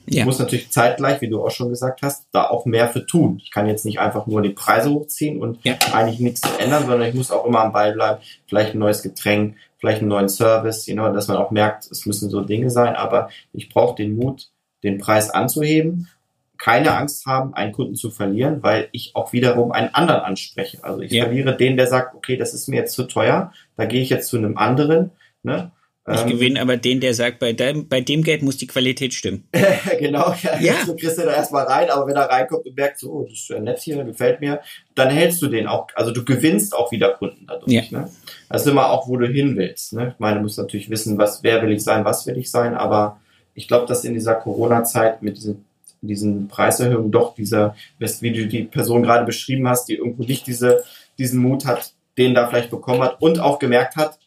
[0.06, 0.20] Ja.
[0.20, 3.40] Ich muss natürlich zeitgleich, wie du auch schon gesagt hast, da auch mehr für tun.
[3.40, 5.76] Ich kann jetzt nicht einfach nur die Preise hochziehen und ja.
[5.92, 8.20] eigentlich nichts ändern, sondern ich muss auch immer am Ball bleiben.
[8.48, 12.06] Vielleicht ein neues Getränk, vielleicht einen neuen Service, you know, dass man auch merkt, es
[12.06, 14.48] müssen so Dinge sein, aber ich brauche den Mut,
[14.82, 16.08] den Preis anzuheben
[16.60, 20.84] keine Angst haben, einen Kunden zu verlieren, weil ich auch wiederum einen anderen anspreche.
[20.84, 21.24] Also ich ja.
[21.24, 24.28] verliere den, der sagt, okay, das ist mir jetzt zu teuer, da gehe ich jetzt
[24.28, 25.10] zu einem anderen.
[25.42, 25.72] Ne?
[26.06, 29.14] Ich ähm, gewinne aber den, der sagt, bei dem, bei dem Geld muss die Qualität
[29.14, 29.48] stimmen.
[29.98, 30.60] genau, ja.
[30.60, 30.74] ja.
[30.84, 33.38] Du kriegst du da erstmal rein, aber wenn er reinkommt und merkt, so, oh, das
[33.38, 34.60] ist ja nett hier, gefällt mir,
[34.94, 37.72] dann hältst du den auch, also du gewinnst auch wieder Kunden dadurch.
[37.72, 37.82] Ja.
[37.90, 38.10] Ne?
[38.50, 39.94] Das ist immer auch, wo du hin willst.
[39.94, 40.12] Ne?
[40.12, 42.74] Ich meine, du musst natürlich wissen, was, wer will ich sein, was will ich sein,
[42.74, 43.18] aber
[43.54, 45.64] ich glaube, dass in dieser Corona-Zeit mit diesen,
[46.00, 50.84] diesen Preiserhöhungen doch dieser, wie du die Person gerade beschrieben hast, die irgendwo nicht diese,
[51.18, 54.18] diesen Mut hat, den da vielleicht bekommen hat und auch gemerkt hat,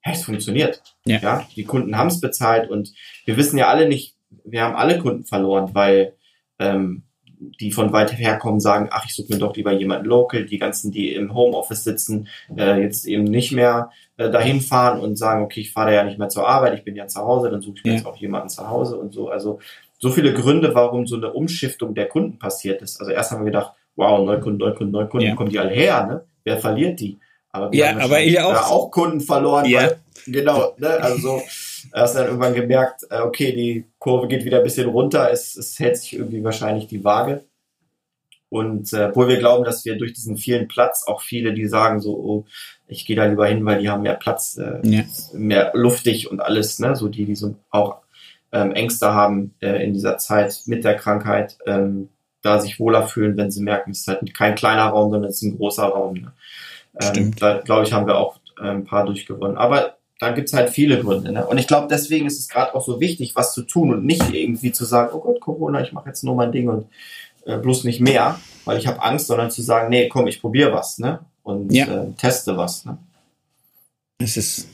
[0.00, 0.82] hey, es funktioniert.
[1.04, 1.18] Ja.
[1.18, 2.92] ja die Kunden haben es bezahlt und
[3.24, 4.14] wir wissen ja alle nicht,
[4.44, 6.14] wir haben alle Kunden verloren, weil
[6.58, 7.04] ähm,
[7.60, 10.44] die von weit her kommen, sagen, ach, ich suche mir doch lieber jemanden local.
[10.44, 15.16] Die ganzen, die im Homeoffice sitzen, äh, jetzt eben nicht mehr äh, dahin fahren und
[15.16, 17.62] sagen, okay, ich fahre ja nicht mehr zur Arbeit, ich bin ja zu Hause, dann
[17.62, 17.96] suche ich mir ja.
[17.96, 19.30] jetzt auch jemanden zu Hause und so.
[19.30, 19.58] Also
[20.00, 22.98] so viele Gründe, warum so eine Umschiftung der Kunden passiert ist.
[23.00, 25.34] Also erst haben wir gedacht, wow, Neukunden, Neukunden, Neukunden, ja.
[25.34, 26.24] kommen die alle her, ne?
[26.42, 27.18] Wer verliert die?
[27.52, 28.70] Aber wir ja, haben aber ich auch.
[28.70, 29.66] auch Kunden verloren.
[29.66, 29.82] Ja.
[29.82, 30.88] Weil, genau, ne?
[30.88, 31.42] also so,
[31.92, 35.78] hast dann irgendwann gemerkt, äh, okay, die Kurve geht wieder ein bisschen runter, es, es
[35.78, 37.44] hält sich irgendwie wahrscheinlich die Waage.
[38.48, 42.00] Und äh, obwohl wir glauben, dass wir durch diesen vielen Platz auch viele, die sagen
[42.00, 42.44] so, oh,
[42.88, 45.04] ich gehe da lieber hin, weil die haben mehr Platz, äh, ja.
[45.32, 46.96] mehr luftig und alles, ne?
[46.96, 47.98] So die, die so auch
[48.52, 52.08] ähm, Ängste haben äh, in dieser Zeit mit der Krankheit, ähm,
[52.42, 55.36] da sich wohler fühlen, wenn sie merken, es ist halt kein kleiner Raum, sondern es
[55.36, 56.14] ist ein großer Raum.
[56.14, 56.32] Ne?
[57.00, 59.58] Ähm, da glaube ich, haben wir auch äh, ein paar durchgewonnen.
[59.58, 61.32] Aber da gibt's halt viele Gründe.
[61.32, 61.46] Ne?
[61.46, 64.32] Und ich glaube, deswegen ist es gerade auch so wichtig, was zu tun und nicht
[64.32, 66.86] irgendwie zu sagen, oh Gott, Corona, ich mache jetzt nur mein Ding und
[67.46, 70.72] äh, bloß nicht mehr, weil ich habe Angst, sondern zu sagen, nee, komm, ich probiere
[70.72, 71.20] was, ne?
[71.42, 71.86] Und ja.
[71.86, 72.84] äh, teste was.
[72.84, 72.98] Ne?
[74.18, 74.68] Es ist.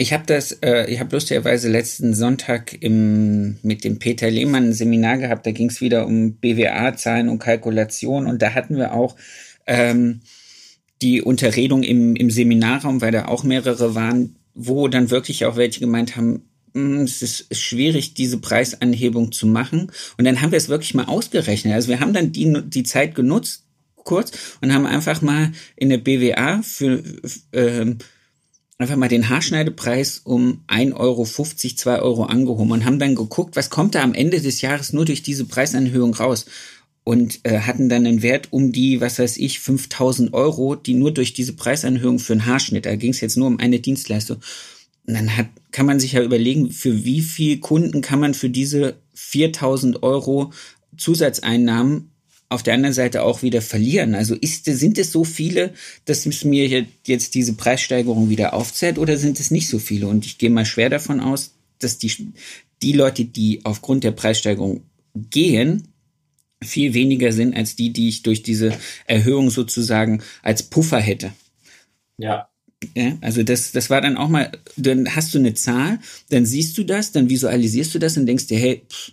[0.00, 4.72] Ich habe das, äh, ich habe lustigerweise letzten Sonntag im, mit dem Peter Lehmann ein
[4.72, 9.16] Seminar gehabt, da ging es wieder um BWA-Zahlen und Kalkulation und da hatten wir auch
[9.66, 10.20] ähm,
[11.02, 15.80] die Unterredung im, im Seminarraum, weil da auch mehrere waren, wo dann wirklich auch welche
[15.80, 16.44] gemeint haben,
[16.74, 19.90] hm, es ist schwierig, diese Preisanhebung zu machen.
[20.16, 21.74] Und dann haben wir es wirklich mal ausgerechnet.
[21.74, 23.64] Also wir haben dann die, die Zeit genutzt,
[23.96, 27.02] kurz, und haben einfach mal in der BWA für
[27.50, 27.96] äh,
[28.78, 33.70] einfach mal den Haarschneidepreis um 1,50 Euro, 2 Euro angehoben und haben dann geguckt, was
[33.70, 36.46] kommt da am Ende des Jahres nur durch diese Preisanhöhung raus
[37.02, 41.12] und äh, hatten dann einen Wert um die, was weiß ich, 5000 Euro, die nur
[41.12, 44.38] durch diese Preisanhöhung für einen Haarschnitt, da ging es jetzt nur um eine Dienstleistung.
[45.06, 48.50] Und dann hat, kann man sich ja überlegen, für wie viel Kunden kann man für
[48.50, 50.52] diese 4000 Euro
[50.96, 52.07] Zusatzeinnahmen
[52.48, 54.14] auf der anderen Seite auch wieder verlieren.
[54.14, 55.74] Also ist, sind es so viele,
[56.06, 60.06] dass es mir jetzt diese Preissteigerung wieder aufzählt oder sind es nicht so viele?
[60.06, 62.32] Und ich gehe mal schwer davon aus, dass die,
[62.82, 64.82] die Leute, die aufgrund der Preissteigerung
[65.30, 65.88] gehen,
[66.62, 68.72] viel weniger sind als die, die ich durch diese
[69.06, 71.32] Erhöhung sozusagen als Puffer hätte.
[72.16, 72.48] Ja.
[72.94, 75.98] Ja, also das, das war dann auch mal, dann hast du eine Zahl,
[76.30, 79.12] dann siehst du das, dann visualisierst du das und denkst dir, hey, pff,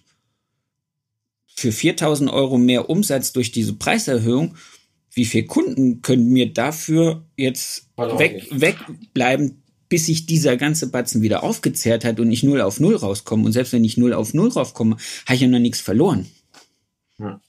[1.55, 4.55] für 4000 Euro mehr Umsatz durch diese Preiserhöhung,
[5.13, 11.43] wie viele Kunden können mir dafür jetzt weg, wegbleiben, bis sich dieser ganze Batzen wieder
[11.43, 13.45] aufgezehrt hat und ich null auf null rauskomme.
[13.45, 16.27] Und selbst wenn ich null auf null rauskomme, habe ich ja noch nichts verloren.
[17.17, 17.39] Ja,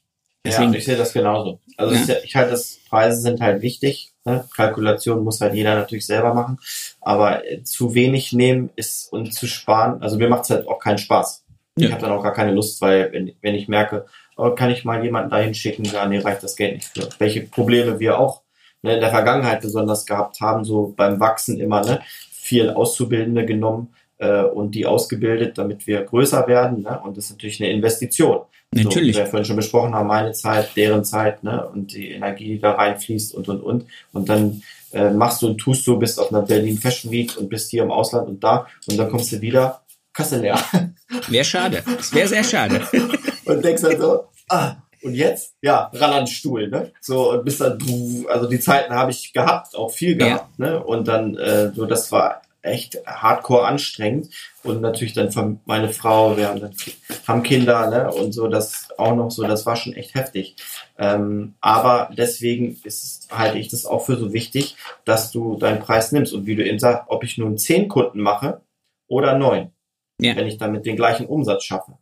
[0.44, 1.60] Deswegen, ja ich sehe das genauso.
[1.76, 2.18] Also ja.
[2.22, 4.12] ich halte das, Preise sind halt wichtig.
[4.24, 4.44] Ne?
[4.54, 6.58] Kalkulation muss halt jeder natürlich selber machen.
[7.00, 10.78] Aber äh, zu wenig nehmen ist und zu sparen, also mir macht es halt auch
[10.78, 11.45] keinen Spaß.
[11.78, 11.86] Ja.
[11.86, 14.06] Ich habe dann auch gar keine Lust, weil wenn, wenn ich merke,
[14.36, 17.08] oh, kann ich mal jemanden dahin schicken, ja, nee, reicht das Geld nicht für.
[17.18, 18.42] Welche Probleme wir auch
[18.82, 22.00] ne, in der Vergangenheit besonders gehabt haben, so beim Wachsen immer, ne,
[22.30, 26.82] viel Auszubildende genommen äh, und die ausgebildet, damit wir größer werden.
[26.82, 27.00] Ne?
[27.04, 28.40] Und das ist natürlich eine Investition.
[28.72, 29.14] Natürlich.
[29.14, 31.66] So, wie wir vorhin schon besprochen haben, meine Zeit, deren Zeit, ne?
[31.68, 33.86] Und die Energie, die da reinfließt und und und.
[34.12, 34.62] Und dann
[34.92, 37.84] äh, machst du und tust du, bist auf einer Berlin Fashion Week und bist hier
[37.84, 39.82] im Ausland und da und dann kommst du wieder,
[40.16, 40.58] Kasse leer.
[41.28, 41.82] Wäre schade.
[41.98, 42.80] Es wäre sehr schade.
[43.44, 45.54] und denkst dann so, ah, und jetzt?
[45.60, 46.92] Ja, ran an den Stuhl, ne?
[47.00, 47.78] So, und bis dann,
[48.28, 50.66] also die Zeiten habe ich gehabt, auch viel gehabt, ja.
[50.66, 50.82] ne?
[50.82, 54.30] Und dann, äh, so, das war echt hardcore anstrengend.
[54.62, 56.74] Und natürlich dann meine Frau, wir haben, dann,
[57.26, 58.12] haben Kinder ne?
[58.12, 60.56] und so, das auch noch so, das war schon echt heftig.
[60.98, 66.12] Ähm, aber deswegen ist, halte ich das auch für so wichtig, dass du deinen Preis
[66.12, 66.32] nimmst.
[66.32, 68.60] Und wie du eben sagst, ob ich nun zehn Kunden mache
[69.06, 69.70] oder neun,
[70.20, 70.36] ja.
[70.36, 71.92] wenn ich damit den gleichen Umsatz schaffe.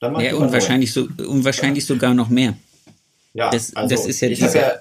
[0.00, 1.94] Dann ja, und wahrscheinlich, so, und wahrscheinlich ja.
[1.94, 2.54] sogar noch mehr.
[3.32, 4.72] Ja, das, also das ist ja ich habe ja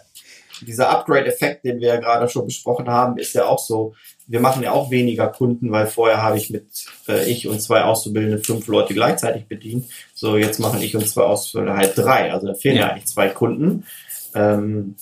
[0.61, 3.95] dieser Upgrade-Effekt, den wir ja gerade schon besprochen haben, ist ja auch so.
[4.27, 7.83] Wir machen ja auch weniger Kunden, weil vorher habe ich mit äh, ich und zwei
[7.83, 9.89] Auszubildende fünf Leute gleichzeitig bedient.
[10.13, 12.31] So, jetzt machen ich und zwei Auszubildende halt drei.
[12.31, 13.85] Also da fehlen ja, ja eigentlich zwei Kunden.
[14.33, 14.95] Ähm,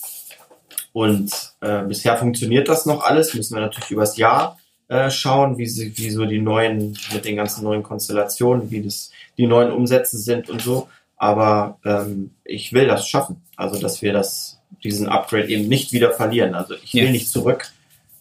[0.92, 3.32] und äh, bisher funktioniert das noch alles.
[3.34, 4.58] Müssen wir natürlich übers Jahr
[4.92, 9.10] äh, schauen, wie, sie, wie so die neuen, mit den ganzen neuen Konstellationen, wie das
[9.38, 10.88] die neuen Umsätze sind und so.
[11.16, 13.42] Aber ähm, ich will das schaffen.
[13.56, 16.54] Also, dass wir das, diesen Upgrade eben nicht wieder verlieren.
[16.54, 17.10] Also ich will ja.
[17.10, 17.72] nicht zurück,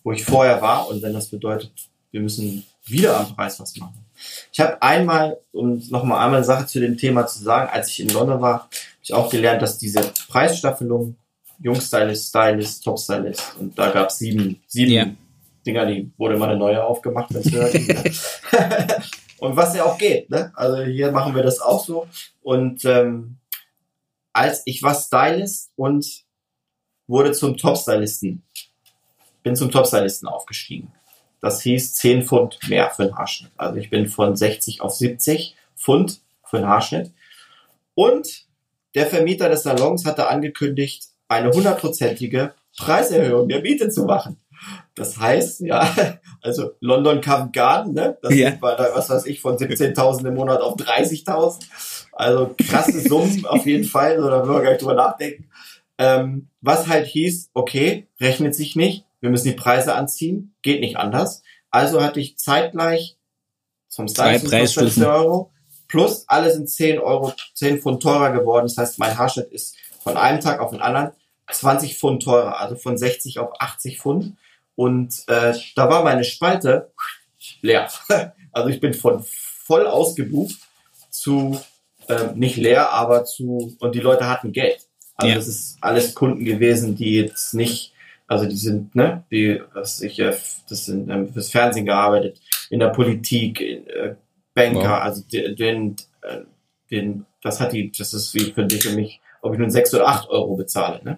[0.04, 0.90] wo ich vorher war.
[0.90, 1.72] Und wenn das bedeutet,
[2.12, 4.06] wir müssen wieder am Preis was machen.
[4.54, 8.00] Ich habe einmal, um nochmal einmal eine Sache zu dem Thema zu sagen, als ich
[8.00, 8.70] in London war, habe
[9.04, 11.16] ich auch gelernt, dass diese Preisstaffelung
[11.60, 15.08] Jungstylist, Stylist, Top-Stylist und da gab es sieben, sieben yeah.
[15.66, 17.76] Dinger, die wurde mal eine neue aufgemacht, wenn hört.
[19.40, 20.52] und was ja auch geht, ne?
[20.56, 22.08] Also hier machen wir das auch so.
[22.42, 23.38] Und ähm,
[24.34, 26.24] als ich war Stylist und
[27.08, 28.44] wurde zum Top-Stylisten,
[29.44, 30.92] bin zum Top-Stylisten aufgestiegen.
[31.42, 33.52] Das hieß 10 Pfund mehr für den Haarschnitt.
[33.58, 37.12] Also ich bin von 60 auf 70 Pfund für den Haarschnitt.
[37.96, 38.46] Und
[38.96, 44.41] der Vermieter des Salons hatte angekündigt, eine hundertprozentige Preiserhöhung der Miete zu machen.
[44.96, 45.90] Das heißt, ja,
[46.42, 48.18] also London Covent Garden, ne?
[48.22, 48.62] Das ja.
[48.62, 51.60] war da, was weiß ich, von 17.000 im Monat auf 30.000.
[52.14, 55.50] Also krasse Summen auf jeden Fall, so, da müssen wir gar nicht drüber nachdenken.
[55.98, 60.98] Ähm, was halt hieß, okay, rechnet sich nicht, wir müssen die Preise anziehen, geht nicht
[60.98, 61.44] anders.
[61.70, 63.18] Also hatte ich zeitgleich
[63.88, 64.40] zum Style
[65.08, 65.52] Euro
[65.92, 68.66] plus alle sind 10 Euro, 10 Pfund teurer geworden.
[68.66, 71.12] Das heißt, mein Haarschnitt ist von einem Tag auf den anderen
[71.52, 74.38] 20 Pfund teurer, also von 60 auf 80 Pfund.
[74.82, 76.92] Und äh, da war meine Spalte
[77.62, 77.88] leer.
[78.54, 80.58] Also ich bin von voll ausgebucht
[81.10, 81.58] zu
[82.10, 84.90] äh, nicht leer, aber zu und die Leute hatten Geld.
[85.16, 85.36] Also ja.
[85.36, 87.94] das ist alles Kunden gewesen, die jetzt nicht,
[88.28, 90.36] also die sind, ne, die, was ich, äh,
[90.68, 94.16] das sind ähm, fürs Fernsehen gearbeitet, in der Politik, in, äh,
[94.54, 95.02] Banker, wow.
[95.02, 96.42] also den, den, äh,
[96.92, 99.94] den, das hat die, das ist wie für dich und mich ob ich nun sechs
[99.94, 101.02] oder acht Euro bezahle.
[101.04, 101.18] Ne?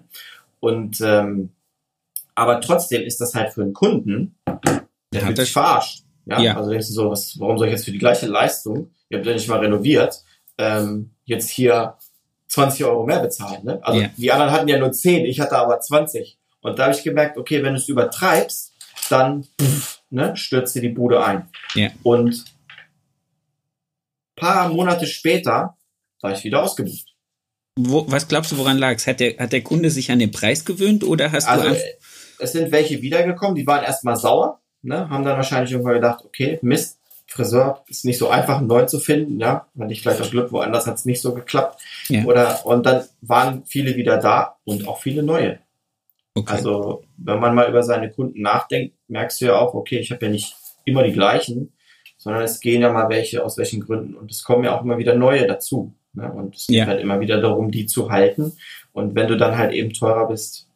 [0.59, 1.49] Und ähm,
[2.35, 4.37] aber trotzdem ist das halt für einen Kunden,
[5.13, 6.03] der wird sich verarscht.
[6.25, 6.39] Ja?
[6.39, 6.57] ja.
[6.57, 9.27] Also denkst du so, was, warum soll ich jetzt für die gleiche Leistung, ihr habt
[9.27, 10.23] ja nicht mal renoviert,
[10.57, 11.95] ähm, jetzt hier
[12.47, 13.63] 20 Euro mehr bezahlen.
[13.63, 13.79] Ne?
[13.81, 14.09] Also ja.
[14.15, 16.37] die anderen hatten ja nur 10, ich hatte aber 20.
[16.61, 18.73] Und da habe ich gemerkt, okay, wenn du es übertreibst,
[19.09, 21.49] dann pff, ne, stürzt dir die Bude ein.
[21.75, 21.89] Ja.
[22.03, 22.45] Und
[24.35, 25.77] paar Monate später
[26.21, 27.13] war ich wieder ausgebucht.
[27.77, 29.07] Wo, was glaubst du, woran lag es?
[29.07, 31.75] Hat der, hat der Kunde sich an den Preis gewöhnt oder hast also, du.
[32.43, 36.59] Es sind welche wiedergekommen, die waren erstmal sauer, ne, haben dann wahrscheinlich irgendwann gedacht, okay,
[36.61, 40.31] Mist, Friseur ist nicht so einfach, einen neuen zu finden, ja, weil ich vielleicht das
[40.31, 41.81] Glück, woanders hat es nicht so geklappt.
[42.09, 42.25] Ja.
[42.25, 45.59] Oder, und dann waren viele wieder da und auch viele neue.
[46.35, 46.53] Okay.
[46.53, 50.25] Also, wenn man mal über seine Kunden nachdenkt, merkst du ja auch, okay, ich habe
[50.25, 51.73] ja nicht immer die gleichen,
[52.17, 54.97] sondern es gehen ja mal welche aus welchen Gründen und es kommen ja auch immer
[54.97, 55.93] wieder neue dazu.
[56.13, 56.31] Ne?
[56.31, 56.85] Und es geht ja.
[56.85, 58.53] halt immer wieder darum, die zu halten.
[58.91, 60.67] Und wenn du dann halt eben teurer bist,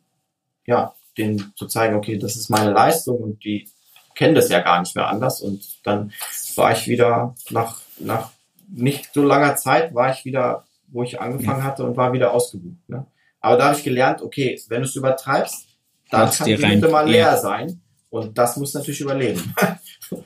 [0.66, 3.70] ja, denen zu zeigen, okay, das ist meine Leistung und die
[4.16, 5.42] kennen das ja gar nicht mehr anders.
[5.42, 6.12] Und dann
[6.56, 8.32] war ich wieder nach, nach
[8.70, 12.90] nicht so langer Zeit war ich wieder, wo ich angefangen hatte und war wieder ausgebucht.
[12.90, 13.06] Ne?
[13.40, 15.68] Aber da habe ich gelernt, okay, wenn du es übertreibst,
[16.10, 17.38] dann kann die Hütte mal leer ja.
[17.38, 17.82] sein.
[18.10, 19.54] Und das muss natürlich überleben.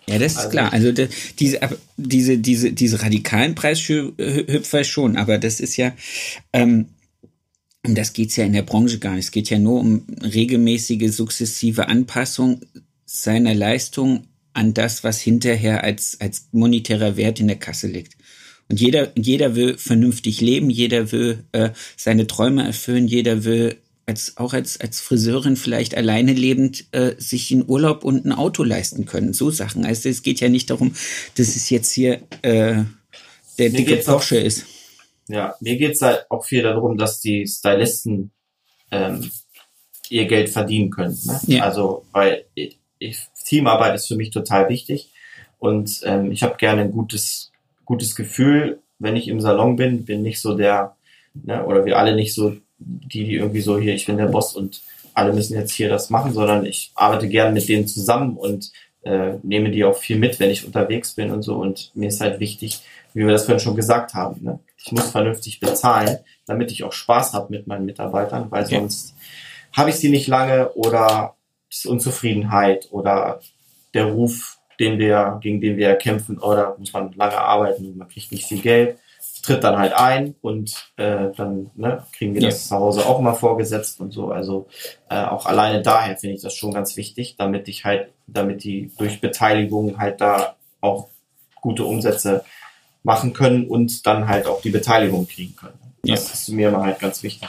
[0.06, 0.72] Ja, das ist also, klar.
[0.72, 1.60] Also de, diese,
[1.98, 5.94] diese, diese, diese radikalen Preishüpfer schon, aber das ist ja,
[6.54, 6.89] ähm,
[7.86, 9.26] um das geht's ja in der Branche gar nicht.
[9.26, 12.62] Es geht ja nur um regelmäßige, sukzessive Anpassung
[13.06, 18.18] seiner Leistung an das, was hinterher als, als monetärer Wert in der Kasse liegt.
[18.70, 24.38] Und jeder, jeder will vernünftig leben, jeder will äh, seine Träume erfüllen, jeder will als
[24.38, 29.06] auch als als Friseurin vielleicht alleine lebend äh, sich einen Urlaub und ein Auto leisten
[29.06, 29.34] können.
[29.34, 29.86] So Sachen.
[29.86, 30.94] Also es geht ja nicht darum,
[31.36, 32.84] dass es jetzt hier äh,
[33.58, 34.66] der mir dicke Porsche ist.
[35.32, 38.32] Ja, mir geht es halt auch viel darum, dass die Stylisten
[38.92, 39.32] ähm,
[40.10, 41.18] ihr Geld verdienen können.
[41.26, 41.40] Ne?
[41.48, 41.64] Ja.
[41.64, 42.78] Also weil ich,
[43.46, 45.12] Teamarbeit ist für mich total wichtig
[45.58, 47.52] und ähm, ich habe gerne ein gutes
[47.86, 50.06] gutes Gefühl, wenn ich im Salon bin.
[50.06, 50.96] Bin nicht so der
[51.34, 54.56] ne, oder wir alle nicht so die, die irgendwie so hier, ich bin der Boss
[54.56, 54.82] und
[55.14, 58.72] alle müssen jetzt hier das machen, sondern ich arbeite gerne mit denen zusammen und
[59.04, 61.56] äh, nehme die auch viel mit, wenn ich unterwegs bin und so.
[61.56, 62.82] Und mir ist halt wichtig,
[63.14, 64.60] wie wir das vorhin schon gesagt haben, ne?
[64.84, 68.76] Ich muss vernünftig bezahlen, damit ich auch Spaß habe mit meinen Mitarbeitern, weil okay.
[68.76, 69.16] sonst
[69.74, 71.36] habe ich sie nicht lange oder
[71.70, 73.40] ist Unzufriedenheit oder
[73.94, 78.08] der Ruf, den wir, gegen den wir kämpfen, oder muss man lange arbeiten und man
[78.08, 78.98] kriegt nicht viel Geld.
[79.44, 82.50] tritt dann halt ein und äh, dann ne, kriegen wir ja.
[82.50, 84.32] das zu Hause auch mal vorgesetzt und so.
[84.32, 84.68] Also
[85.10, 88.92] äh, auch alleine daher finde ich das schon ganz wichtig, damit ich halt, damit die
[88.98, 91.08] durch Beteiligung halt da auch
[91.56, 92.44] gute Umsätze
[93.04, 95.78] machen können und dann halt auch die Beteiligung kriegen können.
[96.04, 96.34] Das ja.
[96.34, 97.47] ist mir immer halt ganz wichtig.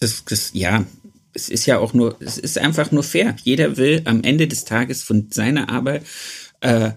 [0.00, 0.84] Das, das, ja,
[1.32, 3.36] es ist ja auch nur, es ist einfach nur fair.
[3.42, 6.04] Jeder will am Ende des Tages von seiner Arbeit
[6.60, 6.92] äh,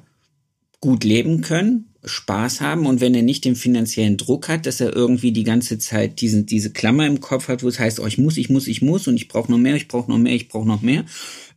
[0.80, 4.96] gut leben können, Spaß haben und wenn er nicht den finanziellen Druck hat, dass er
[4.96, 8.18] irgendwie die ganze Zeit diesen, diese Klammer im Kopf hat, wo es heißt, oh, ich
[8.18, 10.48] muss, ich muss, ich muss und ich brauche noch mehr, ich brauche noch mehr, ich
[10.48, 11.06] brauche noch mehr,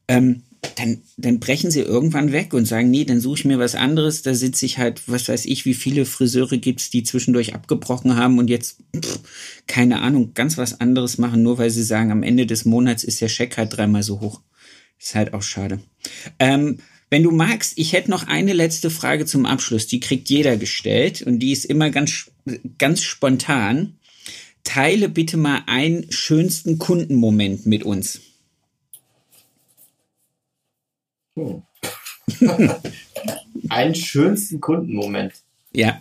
[0.08, 0.42] ähm,
[0.76, 4.22] dann, dann brechen sie irgendwann weg und sagen, nee, dann suche ich mir was anderes.
[4.22, 8.38] Da sitze ich halt, was weiß ich, wie viele Friseure gibt's, die zwischendurch abgebrochen haben
[8.38, 9.20] und jetzt, pff,
[9.66, 13.20] keine Ahnung, ganz was anderes machen, nur weil sie sagen, am Ende des Monats ist
[13.20, 14.42] der Scheck halt dreimal so hoch.
[14.98, 15.80] Ist halt auch schade.
[16.38, 19.86] Ähm, wenn du magst, ich hätte noch eine letzte Frage zum Abschluss.
[19.86, 22.30] Die kriegt jeder gestellt und die ist immer ganz,
[22.78, 23.96] ganz spontan.
[24.62, 28.20] Teile bitte mal einen schönsten Kundenmoment mit uns.
[31.40, 31.62] Hm.
[33.68, 35.32] Einen schönsten Kundenmoment.
[35.72, 36.00] Ja.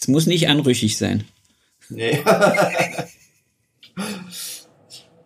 [0.00, 1.24] Es muss nicht anrüchig sein.
[1.88, 2.18] Nee.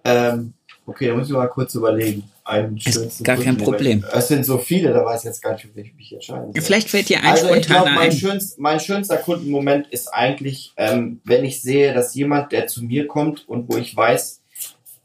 [0.05, 0.55] ähm,
[0.87, 2.25] okay, da muss ich mal kurz überlegen.
[2.45, 4.05] Einen schönsten gar kein Problem.
[4.13, 6.63] Es sind so viele, da weiß ich jetzt gar nicht, wie ich mich entscheiden soll.
[6.63, 11.21] Vielleicht fällt dir ein also ich glaub, mein, schönst, mein schönster Kundenmoment ist eigentlich, ähm,
[11.25, 14.41] wenn ich sehe, dass jemand, der zu mir kommt und wo ich weiß,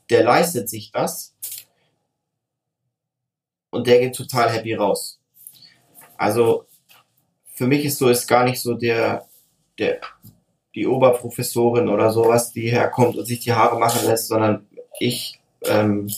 [0.09, 1.35] der leistet sich das,
[3.77, 5.19] und der geht total happy raus.
[6.17, 6.65] Also
[7.53, 9.27] für mich ist so, ist gar nicht so der,
[9.77, 10.01] der,
[10.75, 14.67] die Oberprofessorin oder sowas, die herkommt und sich die Haare machen lässt, sondern
[14.99, 16.09] ich ähm,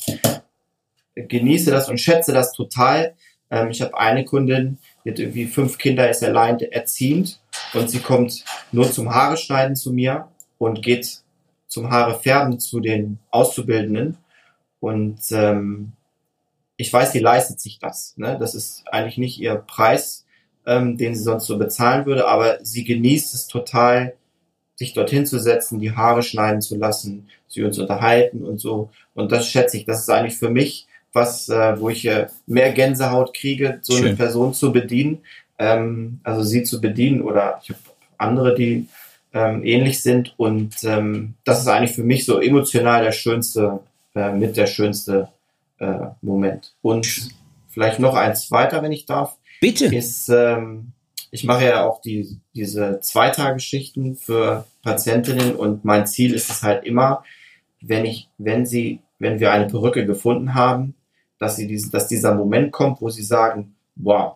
[1.16, 3.16] genieße das und schätze das total.
[3.52, 7.42] Ähm, ich habe eine Kundin, die hat irgendwie fünf Kinder, ist allein erziehend
[7.74, 11.22] und sie kommt nur zum Haare schneiden zu mir und geht
[11.68, 14.18] zum Haare färben zu den Auszubildenden
[14.80, 15.94] und ähm,
[16.80, 18.14] ich weiß, die leistet sich das.
[18.16, 18.38] Ne?
[18.40, 20.26] Das ist eigentlich nicht ihr Preis,
[20.66, 24.14] ähm, den sie sonst so bezahlen würde, aber sie genießt es total,
[24.78, 28.92] sich dorthin zu setzen, die Haare schneiden zu lassen, sie uns unterhalten und so.
[29.14, 29.84] Und das schätze ich.
[29.84, 34.08] Das ist eigentlich für mich was, äh, wo ich äh, mehr Gänsehaut kriege, so Schön.
[34.08, 35.18] eine Person zu bedienen,
[35.58, 37.80] ähm, also sie zu bedienen oder ich habe
[38.18, 38.88] andere, die
[39.34, 40.34] ähm, ähnlich sind.
[40.38, 43.82] Und ähm, das ist eigentlich für mich so emotional der schönste,
[44.16, 45.28] äh, mit der schönste
[45.80, 46.76] äh, Moment.
[46.82, 47.30] Und
[47.70, 49.38] vielleicht noch eins weiter, wenn ich darf.
[49.62, 49.86] Bitte.
[49.86, 50.94] Ist, ähm,
[51.32, 56.86] ich mache ja auch die, diese Zweitageschichten für Patientinnen und mein Ziel ist es halt
[56.86, 57.24] immer,
[57.82, 60.96] wenn ich, wenn sie, wenn wir eine Perücke gefunden haben,
[61.38, 64.36] dass sie diesen, dass dieser Moment kommt, wo sie sagen, wow,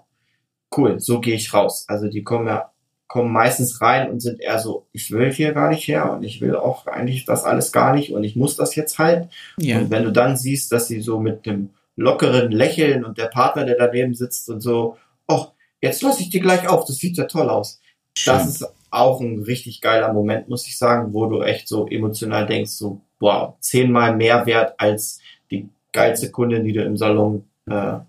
[0.78, 1.86] cool, so gehe ich raus.
[1.88, 2.72] Also die kommen ja
[3.14, 6.42] kommen meistens rein und sind eher so, ich will hier gar nicht her und ich
[6.42, 9.30] will auch eigentlich das alles gar nicht und ich muss das jetzt halt.
[9.60, 9.78] Ja.
[9.78, 13.66] Und wenn du dann siehst, dass sie so mit dem lockeren Lächeln und der Partner,
[13.66, 14.98] der daneben sitzt und so,
[15.28, 15.46] oh,
[15.80, 17.80] jetzt lasse ich dir gleich auf, das sieht ja toll aus.
[18.18, 18.34] Schön.
[18.34, 22.48] Das ist auch ein richtig geiler Moment, muss ich sagen, wo du echt so emotional
[22.48, 25.20] denkst, so, wow, zehnmal mehr wert als
[25.52, 28.00] die geilste Kundin, die du im Salon äh,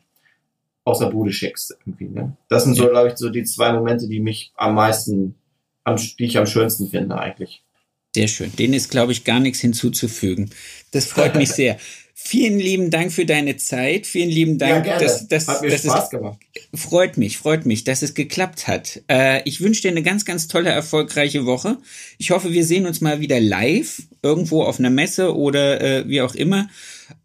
[0.84, 1.76] aus der Bude schickst.
[1.84, 2.36] Irgendwie, ne?
[2.48, 5.34] Das sind so, glaube ich, so die zwei Momente, die mich am meisten,
[5.82, 7.62] am, die ich am schönsten finde eigentlich.
[8.14, 8.54] Sehr schön.
[8.56, 10.50] Denen ist, glaube ich, gar nichts hinzuzufügen.
[10.92, 11.78] Das freut mich sehr.
[12.16, 14.06] Vielen lieben Dank für deine Zeit.
[14.06, 14.86] Vielen lieben Dank.
[14.86, 16.38] Ja, dass, dass, hat mir dass Spaß es, gemacht.
[16.72, 19.02] Freut mich, freut mich, dass es geklappt hat.
[19.08, 21.78] Äh, ich wünsche dir eine ganz, ganz tolle, erfolgreiche Woche.
[22.18, 26.22] Ich hoffe, wir sehen uns mal wieder live, irgendwo auf einer Messe oder äh, wie
[26.22, 26.68] auch immer.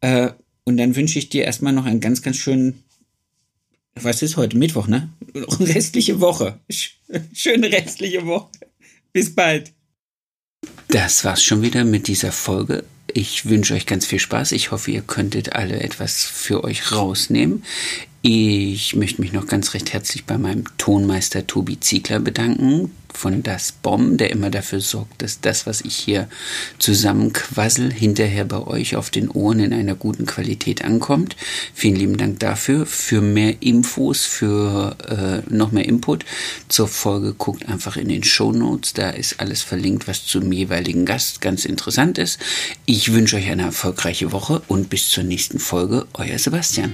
[0.01, 0.31] Äh,
[0.63, 2.83] und dann wünsche ich dir erstmal noch einen ganz, ganz schönen
[3.95, 4.57] was ist heute?
[4.57, 5.09] Mittwoch, ne?
[5.33, 6.59] Noch restliche Woche.
[7.33, 8.49] Schöne restliche Woche.
[9.13, 9.73] Bis bald.
[10.89, 12.83] Das war's schon wieder mit dieser Folge.
[13.13, 14.51] Ich wünsche euch ganz viel Spaß.
[14.51, 17.63] Ich hoffe, ihr könntet alle etwas für euch rausnehmen.
[18.21, 23.71] Ich möchte mich noch ganz recht herzlich bei meinem Tonmeister Tobi Ziegler bedanken von Das
[23.71, 26.27] Bomb, der immer dafür sorgt, dass das, was ich hier
[26.79, 31.37] zusammenquassel, hinterher bei euch auf den Ohren in einer guten Qualität ankommt.
[31.73, 32.85] Vielen lieben Dank dafür.
[32.85, 36.25] Für mehr Infos, für äh, noch mehr Input
[36.67, 38.93] zur Folge guckt einfach in den Show Notes.
[38.93, 42.37] Da ist alles verlinkt, was zum jeweiligen Gast ganz interessant ist.
[42.85, 46.05] Ich wünsche euch eine erfolgreiche Woche und bis zur nächsten Folge.
[46.13, 46.93] Euer Sebastian.